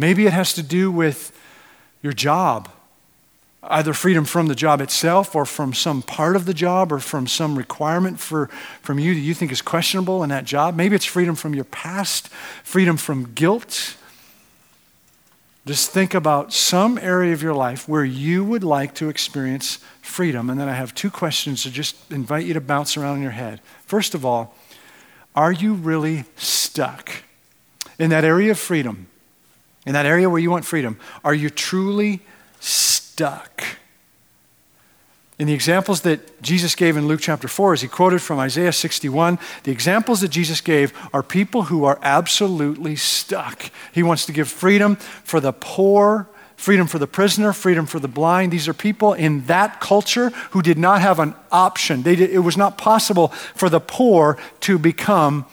Maybe 0.00 0.26
it 0.26 0.32
has 0.32 0.54
to 0.54 0.62
do 0.62 0.90
with 0.90 1.30
your 2.00 2.14
job, 2.14 2.70
either 3.62 3.92
freedom 3.92 4.24
from 4.24 4.46
the 4.46 4.54
job 4.54 4.80
itself 4.80 5.36
or 5.36 5.44
from 5.44 5.74
some 5.74 6.00
part 6.00 6.36
of 6.36 6.46
the 6.46 6.54
job 6.54 6.90
or 6.90 7.00
from 7.00 7.26
some 7.26 7.54
requirement 7.54 8.18
for, 8.18 8.46
from 8.80 8.98
you 8.98 9.12
that 9.12 9.20
you 9.20 9.34
think 9.34 9.52
is 9.52 9.60
questionable 9.60 10.22
in 10.22 10.30
that 10.30 10.46
job. 10.46 10.74
Maybe 10.74 10.96
it's 10.96 11.04
freedom 11.04 11.34
from 11.34 11.54
your 11.54 11.66
past, 11.66 12.28
freedom 12.64 12.96
from 12.96 13.34
guilt. 13.34 13.94
Just 15.66 15.90
think 15.90 16.14
about 16.14 16.54
some 16.54 16.96
area 16.96 17.34
of 17.34 17.42
your 17.42 17.52
life 17.52 17.86
where 17.86 18.02
you 18.02 18.42
would 18.42 18.64
like 18.64 18.94
to 18.94 19.10
experience 19.10 19.80
freedom. 20.00 20.48
And 20.48 20.58
then 20.58 20.70
I 20.70 20.76
have 20.76 20.94
two 20.94 21.10
questions 21.10 21.62
to 21.64 21.70
just 21.70 22.10
invite 22.10 22.46
you 22.46 22.54
to 22.54 22.60
bounce 22.62 22.96
around 22.96 23.16
in 23.16 23.22
your 23.22 23.32
head. 23.32 23.60
First 23.84 24.14
of 24.14 24.24
all, 24.24 24.54
are 25.36 25.52
you 25.52 25.74
really 25.74 26.24
stuck 26.36 27.10
in 27.98 28.08
that 28.08 28.24
area 28.24 28.52
of 28.52 28.58
freedom? 28.58 29.06
In 29.90 29.94
that 29.94 30.06
area 30.06 30.30
where 30.30 30.38
you 30.38 30.52
want 30.52 30.64
freedom, 30.64 30.96
are 31.24 31.34
you 31.34 31.50
truly 31.50 32.20
stuck? 32.60 33.64
In 35.36 35.48
the 35.48 35.52
examples 35.52 36.02
that 36.02 36.40
Jesus 36.40 36.76
gave 36.76 36.96
in 36.96 37.08
Luke 37.08 37.18
chapter 37.20 37.48
4, 37.48 37.72
as 37.72 37.80
he 37.80 37.88
quoted 37.88 38.22
from 38.22 38.38
Isaiah 38.38 38.72
61, 38.72 39.40
the 39.64 39.72
examples 39.72 40.20
that 40.20 40.28
Jesus 40.28 40.60
gave 40.60 40.92
are 41.12 41.24
people 41.24 41.64
who 41.64 41.82
are 41.82 41.98
absolutely 42.02 42.94
stuck. 42.94 43.68
He 43.90 44.04
wants 44.04 44.26
to 44.26 44.32
give 44.32 44.46
freedom 44.46 44.94
for 44.94 45.40
the 45.40 45.52
poor, 45.52 46.28
freedom 46.54 46.86
for 46.86 47.00
the 47.00 47.08
prisoner, 47.08 47.52
freedom 47.52 47.84
for 47.84 47.98
the 47.98 48.06
blind. 48.06 48.52
These 48.52 48.68
are 48.68 48.74
people 48.74 49.12
in 49.12 49.46
that 49.46 49.80
culture 49.80 50.30
who 50.52 50.62
did 50.62 50.78
not 50.78 51.00
have 51.00 51.18
an 51.18 51.34
option. 51.50 52.02
Did, 52.02 52.20
it 52.20 52.44
was 52.44 52.56
not 52.56 52.78
possible 52.78 53.28
for 53.56 53.68
the 53.68 53.80
poor 53.80 54.38
to 54.60 54.78
become 54.78 55.46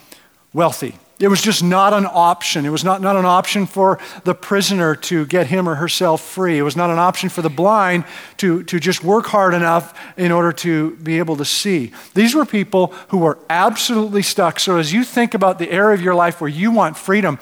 wealthy. 0.54 1.00
It 1.20 1.30
was 1.30 1.42
just 1.42 1.64
not 1.64 1.94
an 1.94 2.06
option. 2.06 2.66
It 2.66 2.70
was 2.70 2.84
not, 2.84 3.02
not 3.02 3.16
an 3.16 3.26
option 3.26 3.66
for 3.66 3.98
the 4.24 4.36
prisoner 4.36 4.96
to 4.96 5.26
get 5.26 5.48
him 5.48 5.68
or 5.68 5.76
herself 5.76 6.22
free. 6.22 6.60
It 6.60 6.62
was 6.62 6.76
not 6.76 6.92
an 6.92 7.00
option 7.00 7.30
for 7.30 7.42
the 7.42 7.50
blind 7.50 8.06
to, 8.38 8.62
to 8.64 8.80
just 8.80 9.04
work 9.04 9.26
hard 9.26 9.56
enough 9.56 10.00
in 10.16 10.32
order 10.32 10.52
to 10.52 10.96
be 10.98 11.18
able 11.18 11.36
to 11.38 11.46
see. 11.46 11.92
These 12.14 12.36
were 12.36 12.46
people 12.46 12.94
who 13.08 13.18
were 13.18 13.40
absolutely 13.50 14.22
stuck. 14.22 14.60
So, 14.60 14.78
as 14.78 14.94
you 14.94 15.04
think 15.04 15.34
about 15.34 15.58
the 15.58 15.72
area 15.72 15.96
of 15.96 16.02
your 16.02 16.16
life 16.16 16.40
where 16.40 16.50
you 16.50 16.70
want 16.70 16.98
freedom, 16.98 17.40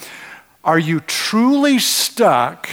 are 0.64 0.80
you 0.80 1.02
truly 1.02 1.78
stuck 1.78 2.70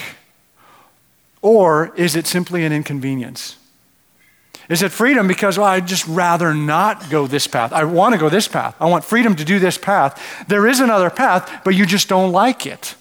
or 1.42 1.92
is 1.96 2.14
it 2.14 2.28
simply 2.28 2.64
an 2.64 2.72
inconvenience? 2.72 3.56
Is 4.72 4.80
it 4.80 4.90
freedom 4.90 5.28
because, 5.28 5.58
well, 5.58 5.66
I'd 5.66 5.86
just 5.86 6.06
rather 6.06 6.54
not 6.54 7.10
go 7.10 7.26
this 7.26 7.46
path? 7.46 7.74
I 7.74 7.84
want 7.84 8.14
to 8.14 8.18
go 8.18 8.30
this 8.30 8.48
path. 8.48 8.74
I 8.80 8.86
want 8.86 9.04
freedom 9.04 9.36
to 9.36 9.44
do 9.44 9.58
this 9.58 9.76
path. 9.76 10.18
There 10.48 10.66
is 10.66 10.80
another 10.80 11.10
path, 11.10 11.60
but 11.62 11.74
you 11.74 11.84
just 11.84 12.08
don't 12.08 12.32
like 12.32 12.64
it. 12.64 12.94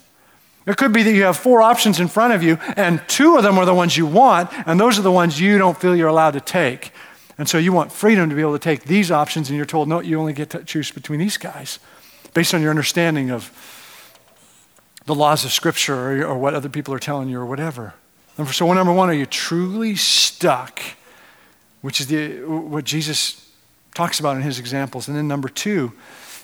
It 0.67 0.75
could 0.75 0.91
be 0.91 1.01
that 1.01 1.13
you 1.13 1.23
have 1.23 1.37
four 1.37 1.61
options 1.61 2.01
in 2.01 2.09
front 2.09 2.33
of 2.33 2.43
you, 2.43 2.57
and 2.75 3.01
two 3.07 3.37
of 3.37 3.43
them 3.43 3.57
are 3.57 3.65
the 3.65 3.73
ones 3.73 3.95
you 3.95 4.05
want, 4.05 4.49
and 4.65 4.81
those 4.81 4.99
are 4.99 5.01
the 5.01 5.13
ones 5.13 5.39
you 5.39 5.57
don't 5.57 5.79
feel 5.79 5.95
you're 5.95 6.09
allowed 6.09 6.31
to 6.31 6.41
take. 6.41 6.91
And 7.37 7.47
so 7.47 7.57
you 7.57 7.71
want 7.71 7.93
freedom 7.93 8.29
to 8.29 8.35
be 8.35 8.41
able 8.41 8.51
to 8.51 8.59
take 8.59 8.83
these 8.83 9.09
options, 9.09 9.47
and 9.47 9.55
you're 9.55 9.65
told, 9.65 9.87
no, 9.87 10.01
you 10.01 10.19
only 10.19 10.33
get 10.33 10.49
to 10.49 10.65
choose 10.65 10.91
between 10.91 11.21
these 11.21 11.37
guys 11.37 11.79
based 12.33 12.53
on 12.53 12.61
your 12.61 12.71
understanding 12.71 13.31
of 13.31 13.49
the 15.05 15.15
laws 15.15 15.45
of 15.45 15.53
Scripture 15.53 15.95
or, 15.95 16.25
or 16.25 16.37
what 16.37 16.53
other 16.53 16.67
people 16.67 16.93
are 16.93 16.99
telling 16.99 17.29
you 17.29 17.39
or 17.39 17.45
whatever. 17.45 17.93
So, 18.51 18.73
number 18.73 18.91
one, 18.91 19.09
are 19.09 19.13
you 19.13 19.25
truly 19.25 19.95
stuck 19.95 20.81
which 21.81 21.99
is 21.99 22.07
the, 22.07 22.41
what 22.45 22.85
Jesus 22.85 23.49
talks 23.93 24.19
about 24.19 24.37
in 24.37 24.43
his 24.43 24.59
examples. 24.59 25.07
And 25.07 25.17
then 25.17 25.27
number 25.27 25.49
two 25.49 25.91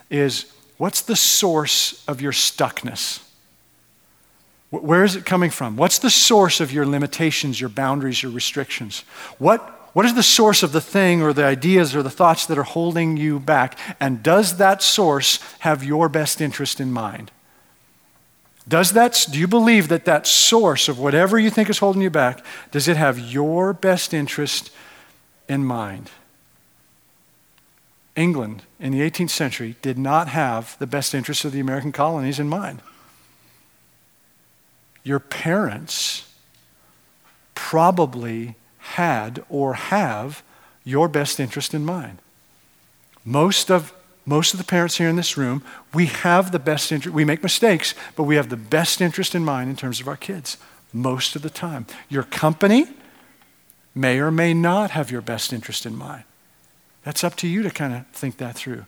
is 0.09 0.51
what's 0.77 1.01
the 1.01 1.15
source 1.15 2.03
of 2.07 2.21
your 2.21 2.31
stuckness? 2.31 3.23
Where 4.69 5.05
is 5.05 5.15
it 5.15 5.25
coming 5.25 5.49
from? 5.49 5.77
What's 5.77 5.99
the 5.99 6.09
source 6.09 6.59
of 6.59 6.73
your 6.73 6.85
limitations, 6.85 7.61
your 7.61 7.69
boundaries, 7.69 8.21
your 8.21 8.33
restrictions? 8.33 9.05
What, 9.37 9.61
what 9.93 10.05
is 10.05 10.13
the 10.13 10.23
source 10.23 10.61
of 10.61 10.73
the 10.73 10.81
thing 10.81 11.21
or 11.21 11.31
the 11.31 11.45
ideas 11.45 11.95
or 11.95 12.03
the 12.03 12.09
thoughts 12.09 12.45
that 12.47 12.57
are 12.57 12.63
holding 12.63 13.15
you 13.15 13.39
back? 13.39 13.79
And 13.99 14.21
does 14.21 14.57
that 14.57 14.83
source 14.83 15.39
have 15.59 15.85
your 15.85 16.09
best 16.09 16.41
interest 16.41 16.81
in 16.81 16.91
mind? 16.91 17.31
Does 18.67 18.91
that, 18.91 19.25
do 19.31 19.39
you 19.39 19.47
believe 19.47 19.87
that 19.87 20.03
that 20.03 20.27
source 20.27 20.89
of 20.89 20.99
whatever 20.99 21.39
you 21.39 21.49
think 21.49 21.69
is 21.69 21.77
holding 21.77 22.01
you 22.01 22.09
back, 22.09 22.43
does 22.71 22.89
it 22.89 22.97
have 22.97 23.17
your 23.17 23.71
best 23.71 24.13
interest 24.13 24.71
in 25.47 25.63
mind? 25.63 26.11
England 28.15 28.63
in 28.79 28.91
the 28.91 28.99
18th 28.99 29.29
century 29.29 29.75
did 29.81 29.97
not 29.97 30.27
have 30.29 30.77
the 30.79 30.87
best 30.87 31.13
interests 31.13 31.45
of 31.45 31.51
the 31.51 31.59
American 31.59 31.91
colonies 31.91 32.39
in 32.39 32.49
mind. 32.49 32.81
Your 35.03 35.19
parents 35.19 36.27
probably 37.53 38.55
had 38.79 39.43
or 39.49 39.75
have 39.75 40.43
your 40.83 41.07
best 41.07 41.39
interest 41.39 41.73
in 41.73 41.85
mind. 41.85 42.17
Most 43.23 43.69
of 43.69 43.93
most 44.25 44.53
of 44.53 44.57
the 44.57 44.65
parents 44.65 44.97
here 44.97 45.07
in 45.07 45.15
this 45.15 45.37
room, 45.37 45.63
we 45.93 46.07
have 46.07 46.51
the 46.51 46.59
best 46.59 46.91
interest. 46.91 47.15
We 47.15 47.23
make 47.23 47.41
mistakes, 47.41 47.95
but 48.17 48.23
we 48.23 48.35
have 48.35 48.49
the 48.49 48.57
best 48.57 48.99
interest 48.99 49.33
in 49.33 49.45
mind 49.45 49.69
in 49.69 49.77
terms 49.77 50.01
of 50.01 50.07
our 50.09 50.17
kids 50.17 50.57
most 50.91 51.37
of 51.37 51.43
the 51.43 51.49
time. 51.49 51.85
Your 52.09 52.23
company 52.23 52.87
may 53.97 54.19
or 54.19 54.31
may 54.31 54.53
not 54.53 54.91
have 54.91 55.11
your 55.11 55.21
best 55.21 55.51
interest 55.51 55.85
in 55.85 55.95
mind. 55.95 56.23
That's 57.03 57.23
up 57.23 57.35
to 57.37 57.47
you 57.47 57.63
to 57.63 57.69
kind 57.69 57.93
of 57.93 58.07
think 58.07 58.37
that 58.37 58.55
through. 58.55 58.85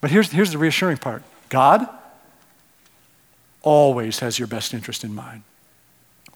But 0.00 0.10
here's, 0.10 0.30
here's 0.30 0.52
the 0.52 0.58
reassuring 0.58 0.98
part 0.98 1.22
God 1.48 1.88
always 3.62 4.20
has 4.20 4.38
your 4.38 4.46
best 4.46 4.74
interest 4.74 5.02
in 5.02 5.14
mind. 5.14 5.42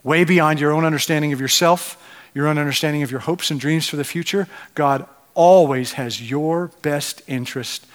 Way 0.03 0.25
beyond 0.25 0.61
your 0.61 0.73
own 0.73 0.85
understanding 0.85 1.33
of 1.33 1.41
yourself, 1.41 1.97
your 2.35 2.49
own 2.49 2.59
understanding 2.59 3.03
of 3.03 3.11
your 3.11 3.21
hopes 3.21 3.51
and 3.51 3.61
dreams 3.61 3.89
for 3.89 3.97
the 3.97 4.05
future, 4.05 4.49
God 4.75 5.07
always 5.35 5.93
has 5.93 6.31
your 6.31 6.69
best 6.83 7.23
interest 7.27 7.87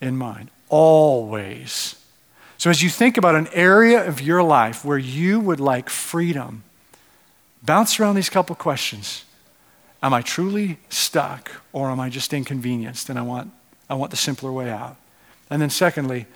in 0.00 0.16
mind. 0.16 0.50
Always. 0.68 1.96
So, 2.56 2.70
as 2.70 2.82
you 2.82 2.90
think 2.90 3.16
about 3.16 3.34
an 3.34 3.48
area 3.52 4.06
of 4.06 4.20
your 4.20 4.42
life 4.42 4.84
where 4.84 4.98
you 4.98 5.40
would 5.40 5.60
like 5.60 5.88
freedom, 5.88 6.62
bounce 7.62 8.00
around 8.00 8.14
these 8.14 8.30
couple 8.30 8.56
questions. 8.56 9.24
Am 10.02 10.14
I 10.14 10.22
truly 10.22 10.78
stuck 10.88 11.50
or 11.72 11.90
am 11.90 12.00
I 12.00 12.08
just 12.08 12.32
inconvenienced 12.32 13.10
and 13.10 13.18
I 13.18 13.22
want, 13.22 13.50
I 13.88 13.94
want 13.94 14.10
the 14.10 14.16
simpler 14.16 14.50
way 14.50 14.70
out? 14.70 14.96
And 15.50 15.60
then, 15.60 15.70
secondly, 15.70 16.26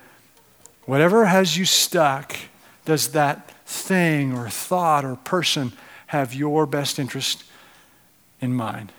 whatever 0.85 1.25
has 1.25 1.57
you 1.57 1.65
stuck, 1.65 2.35
does 2.83 3.09
that 3.09 3.49
thing 3.65 4.37
or 4.37 4.49
thought 4.49 5.03
or 5.05 5.15
person 5.15 5.73
have 6.07 6.33
your 6.33 6.65
best 6.65 6.99
interest 6.99 7.43
in 8.41 8.53
mind? 8.53 8.91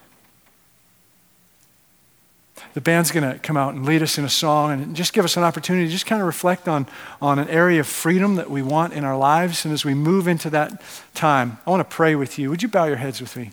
The 2.76 2.82
band's 2.82 3.10
going 3.10 3.32
to 3.32 3.38
come 3.38 3.56
out 3.56 3.72
and 3.72 3.86
lead 3.86 4.02
us 4.02 4.18
in 4.18 4.26
a 4.26 4.28
song 4.28 4.70
and 4.70 4.94
just 4.94 5.14
give 5.14 5.24
us 5.24 5.38
an 5.38 5.42
opportunity 5.42 5.86
to 5.86 5.90
just 5.90 6.04
kind 6.04 6.20
of 6.20 6.26
reflect 6.26 6.68
on, 6.68 6.86
on 7.22 7.38
an 7.38 7.48
area 7.48 7.80
of 7.80 7.86
freedom 7.86 8.34
that 8.34 8.50
we 8.50 8.60
want 8.60 8.92
in 8.92 9.02
our 9.02 9.16
lives. 9.16 9.64
And 9.64 9.72
as 9.72 9.82
we 9.82 9.94
move 9.94 10.28
into 10.28 10.50
that 10.50 10.82
time, 11.14 11.56
I 11.66 11.70
want 11.70 11.80
to 11.80 11.96
pray 11.96 12.14
with 12.16 12.38
you. 12.38 12.50
Would 12.50 12.62
you 12.62 12.68
bow 12.68 12.84
your 12.84 12.96
heads 12.96 13.18
with 13.18 13.34
me? 13.34 13.52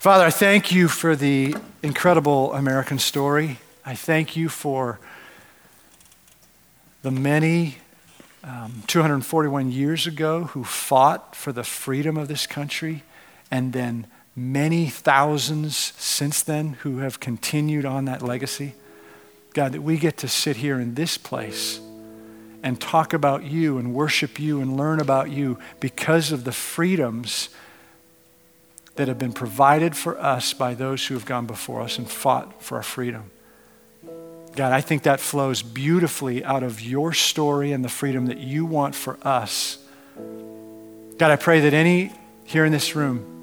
Father, 0.00 0.26
I 0.26 0.30
thank 0.30 0.70
you 0.70 0.88
for 0.88 1.16
the 1.16 1.56
incredible 1.82 2.52
American 2.52 2.98
story. 2.98 3.58
I 3.86 3.94
thank 3.94 4.36
you 4.36 4.50
for 4.50 5.00
the 7.00 7.10
many 7.10 7.78
um, 8.44 8.82
241 8.86 9.72
years 9.72 10.06
ago 10.06 10.44
who 10.44 10.64
fought 10.64 11.34
for 11.34 11.52
the 11.52 11.64
freedom 11.64 12.18
of 12.18 12.28
this 12.28 12.46
country, 12.46 13.02
and 13.50 13.72
then 13.72 14.06
many 14.36 14.86
thousands 14.86 15.76
since 15.98 16.42
then 16.42 16.74
who 16.80 16.98
have 16.98 17.20
continued 17.20 17.84
on 17.84 18.04
that 18.06 18.22
legacy. 18.22 18.74
God, 19.52 19.72
that 19.72 19.82
we 19.82 19.98
get 19.98 20.16
to 20.18 20.28
sit 20.28 20.56
here 20.56 20.78
in 20.78 20.94
this 20.94 21.18
place 21.18 21.80
and 22.62 22.80
talk 22.80 23.12
about 23.12 23.44
you 23.44 23.78
and 23.78 23.94
worship 23.94 24.38
you 24.38 24.60
and 24.60 24.76
learn 24.76 25.00
about 25.00 25.30
you 25.30 25.58
because 25.80 26.30
of 26.30 26.44
the 26.44 26.52
freedoms 26.52 27.48
that 28.96 29.08
have 29.08 29.18
been 29.18 29.32
provided 29.32 29.96
for 29.96 30.18
us 30.18 30.52
by 30.52 30.74
those 30.74 31.06
who 31.06 31.14
have 31.14 31.24
gone 31.24 31.46
before 31.46 31.80
us 31.80 31.98
and 31.98 32.08
fought 32.08 32.62
for 32.62 32.76
our 32.76 32.82
freedom. 32.82 33.30
God, 34.54 34.72
I 34.72 34.80
think 34.80 35.04
that 35.04 35.20
flows 35.20 35.62
beautifully 35.62 36.44
out 36.44 36.62
of 36.62 36.80
your 36.80 37.12
story 37.12 37.72
and 37.72 37.84
the 37.84 37.88
freedom 37.88 38.26
that 38.26 38.38
you 38.38 38.66
want 38.66 38.94
for 38.94 39.16
us. 39.22 39.78
God, 41.16 41.30
I 41.30 41.36
pray 41.36 41.60
that 41.60 41.72
any 41.72 42.12
here 42.44 42.64
in 42.64 42.72
this 42.72 42.94
room 42.94 43.39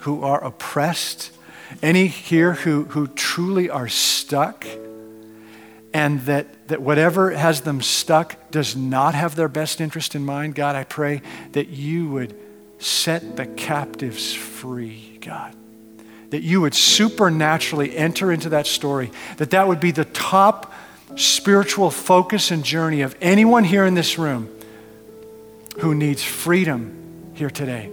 who 0.00 0.22
are 0.22 0.42
oppressed, 0.42 1.30
any 1.82 2.06
here 2.06 2.54
who, 2.54 2.84
who 2.84 3.06
truly 3.06 3.70
are 3.70 3.88
stuck, 3.88 4.66
and 5.92 6.20
that, 6.22 6.68
that 6.68 6.80
whatever 6.80 7.30
has 7.30 7.62
them 7.62 7.82
stuck 7.82 8.50
does 8.50 8.76
not 8.76 9.14
have 9.14 9.34
their 9.34 9.48
best 9.48 9.80
interest 9.80 10.14
in 10.14 10.24
mind, 10.24 10.54
God, 10.54 10.76
I 10.76 10.84
pray 10.84 11.22
that 11.52 11.68
you 11.68 12.08
would 12.10 12.34
set 12.78 13.36
the 13.36 13.46
captives 13.46 14.32
free, 14.32 15.18
God. 15.20 15.54
That 16.30 16.42
you 16.42 16.60
would 16.60 16.74
supernaturally 16.74 17.96
enter 17.96 18.30
into 18.30 18.50
that 18.50 18.66
story, 18.66 19.10
that 19.38 19.50
that 19.50 19.66
would 19.66 19.80
be 19.80 19.90
the 19.90 20.04
top 20.04 20.72
spiritual 21.16 21.90
focus 21.90 22.52
and 22.52 22.64
journey 22.64 23.00
of 23.00 23.16
anyone 23.20 23.64
here 23.64 23.84
in 23.84 23.94
this 23.94 24.16
room 24.16 24.48
who 25.80 25.94
needs 25.94 26.22
freedom 26.22 27.32
here 27.34 27.50
today. 27.50 27.90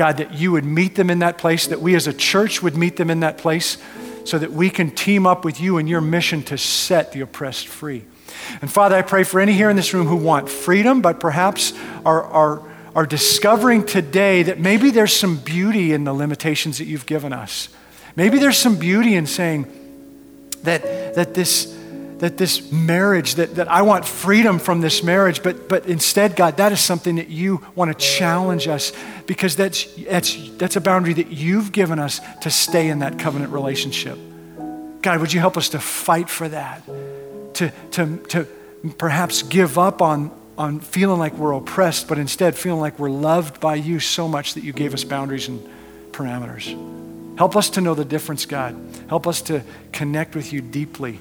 God, 0.00 0.16
that 0.16 0.32
you 0.32 0.52
would 0.52 0.64
meet 0.64 0.94
them 0.94 1.10
in 1.10 1.18
that 1.18 1.36
place, 1.36 1.66
that 1.66 1.82
we 1.82 1.94
as 1.94 2.06
a 2.06 2.14
church 2.14 2.62
would 2.62 2.74
meet 2.74 2.96
them 2.96 3.10
in 3.10 3.20
that 3.20 3.36
place, 3.36 3.76
so 4.24 4.38
that 4.38 4.50
we 4.50 4.70
can 4.70 4.90
team 4.90 5.26
up 5.26 5.44
with 5.44 5.60
you 5.60 5.76
in 5.76 5.86
your 5.86 6.00
mission 6.00 6.42
to 6.44 6.56
set 6.56 7.12
the 7.12 7.20
oppressed 7.20 7.68
free. 7.68 8.04
And 8.62 8.72
Father, 8.72 8.96
I 8.96 9.02
pray 9.02 9.24
for 9.24 9.40
any 9.40 9.52
here 9.52 9.68
in 9.68 9.76
this 9.76 9.92
room 9.92 10.06
who 10.06 10.16
want 10.16 10.48
freedom, 10.48 11.02
but 11.02 11.20
perhaps 11.20 11.74
are, 12.06 12.22
are 12.22 12.70
are 12.94 13.06
discovering 13.06 13.84
today 13.84 14.42
that 14.42 14.58
maybe 14.58 14.90
there's 14.90 15.12
some 15.12 15.36
beauty 15.36 15.92
in 15.92 16.04
the 16.04 16.12
limitations 16.12 16.78
that 16.78 16.86
you've 16.86 17.06
given 17.06 17.32
us. 17.32 17.68
Maybe 18.16 18.38
there's 18.38 18.58
some 18.58 18.76
beauty 18.76 19.14
in 19.14 19.26
saying 19.26 19.66
that, 20.62 21.14
that 21.14 21.34
this 21.34 21.66
that 22.20 22.36
this 22.36 22.70
marriage, 22.70 23.36
that, 23.36 23.56
that 23.56 23.68
I 23.68 23.82
want 23.82 24.04
freedom 24.04 24.58
from 24.58 24.82
this 24.82 25.02
marriage, 25.02 25.42
but, 25.42 25.68
but 25.68 25.86
instead, 25.86 26.36
God, 26.36 26.58
that 26.58 26.70
is 26.70 26.80
something 26.80 27.16
that 27.16 27.28
you 27.28 27.66
want 27.74 27.90
to 27.90 27.98
challenge 27.98 28.68
us 28.68 28.92
because 29.26 29.56
that's, 29.56 29.84
that's, 29.96 30.50
that's 30.58 30.76
a 30.76 30.82
boundary 30.82 31.14
that 31.14 31.28
you've 31.28 31.72
given 31.72 31.98
us 31.98 32.20
to 32.42 32.50
stay 32.50 32.88
in 32.88 32.98
that 32.98 33.18
covenant 33.18 33.52
relationship. 33.52 34.18
God, 35.00 35.20
would 35.20 35.32
you 35.32 35.40
help 35.40 35.56
us 35.56 35.70
to 35.70 35.78
fight 35.80 36.28
for 36.28 36.46
that? 36.48 36.84
To, 37.54 37.72
to, 37.92 38.16
to 38.28 38.46
perhaps 38.98 39.42
give 39.42 39.78
up 39.78 40.02
on, 40.02 40.30
on 40.58 40.80
feeling 40.80 41.18
like 41.18 41.32
we're 41.34 41.52
oppressed, 41.52 42.06
but 42.06 42.18
instead 42.18 42.54
feeling 42.54 42.80
like 42.80 42.98
we're 42.98 43.10
loved 43.10 43.60
by 43.60 43.76
you 43.76 43.98
so 43.98 44.28
much 44.28 44.54
that 44.54 44.64
you 44.64 44.74
gave 44.74 44.92
us 44.92 45.04
boundaries 45.04 45.48
and 45.48 45.66
parameters. 46.12 46.68
Help 47.38 47.56
us 47.56 47.70
to 47.70 47.80
know 47.80 47.94
the 47.94 48.04
difference, 48.04 48.44
God. 48.44 48.76
Help 49.08 49.26
us 49.26 49.40
to 49.42 49.62
connect 49.92 50.34
with 50.34 50.52
you 50.52 50.60
deeply 50.60 51.18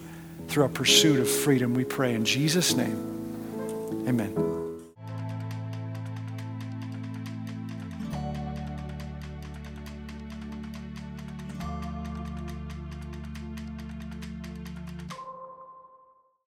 through 0.49 0.63
our 0.63 0.69
pursuit 0.69 1.19
of 1.19 1.29
freedom, 1.29 1.73
we 1.73 1.85
pray. 1.85 2.13
In 2.13 2.25
Jesus' 2.25 2.75
name, 2.75 4.05
amen. 4.07 4.48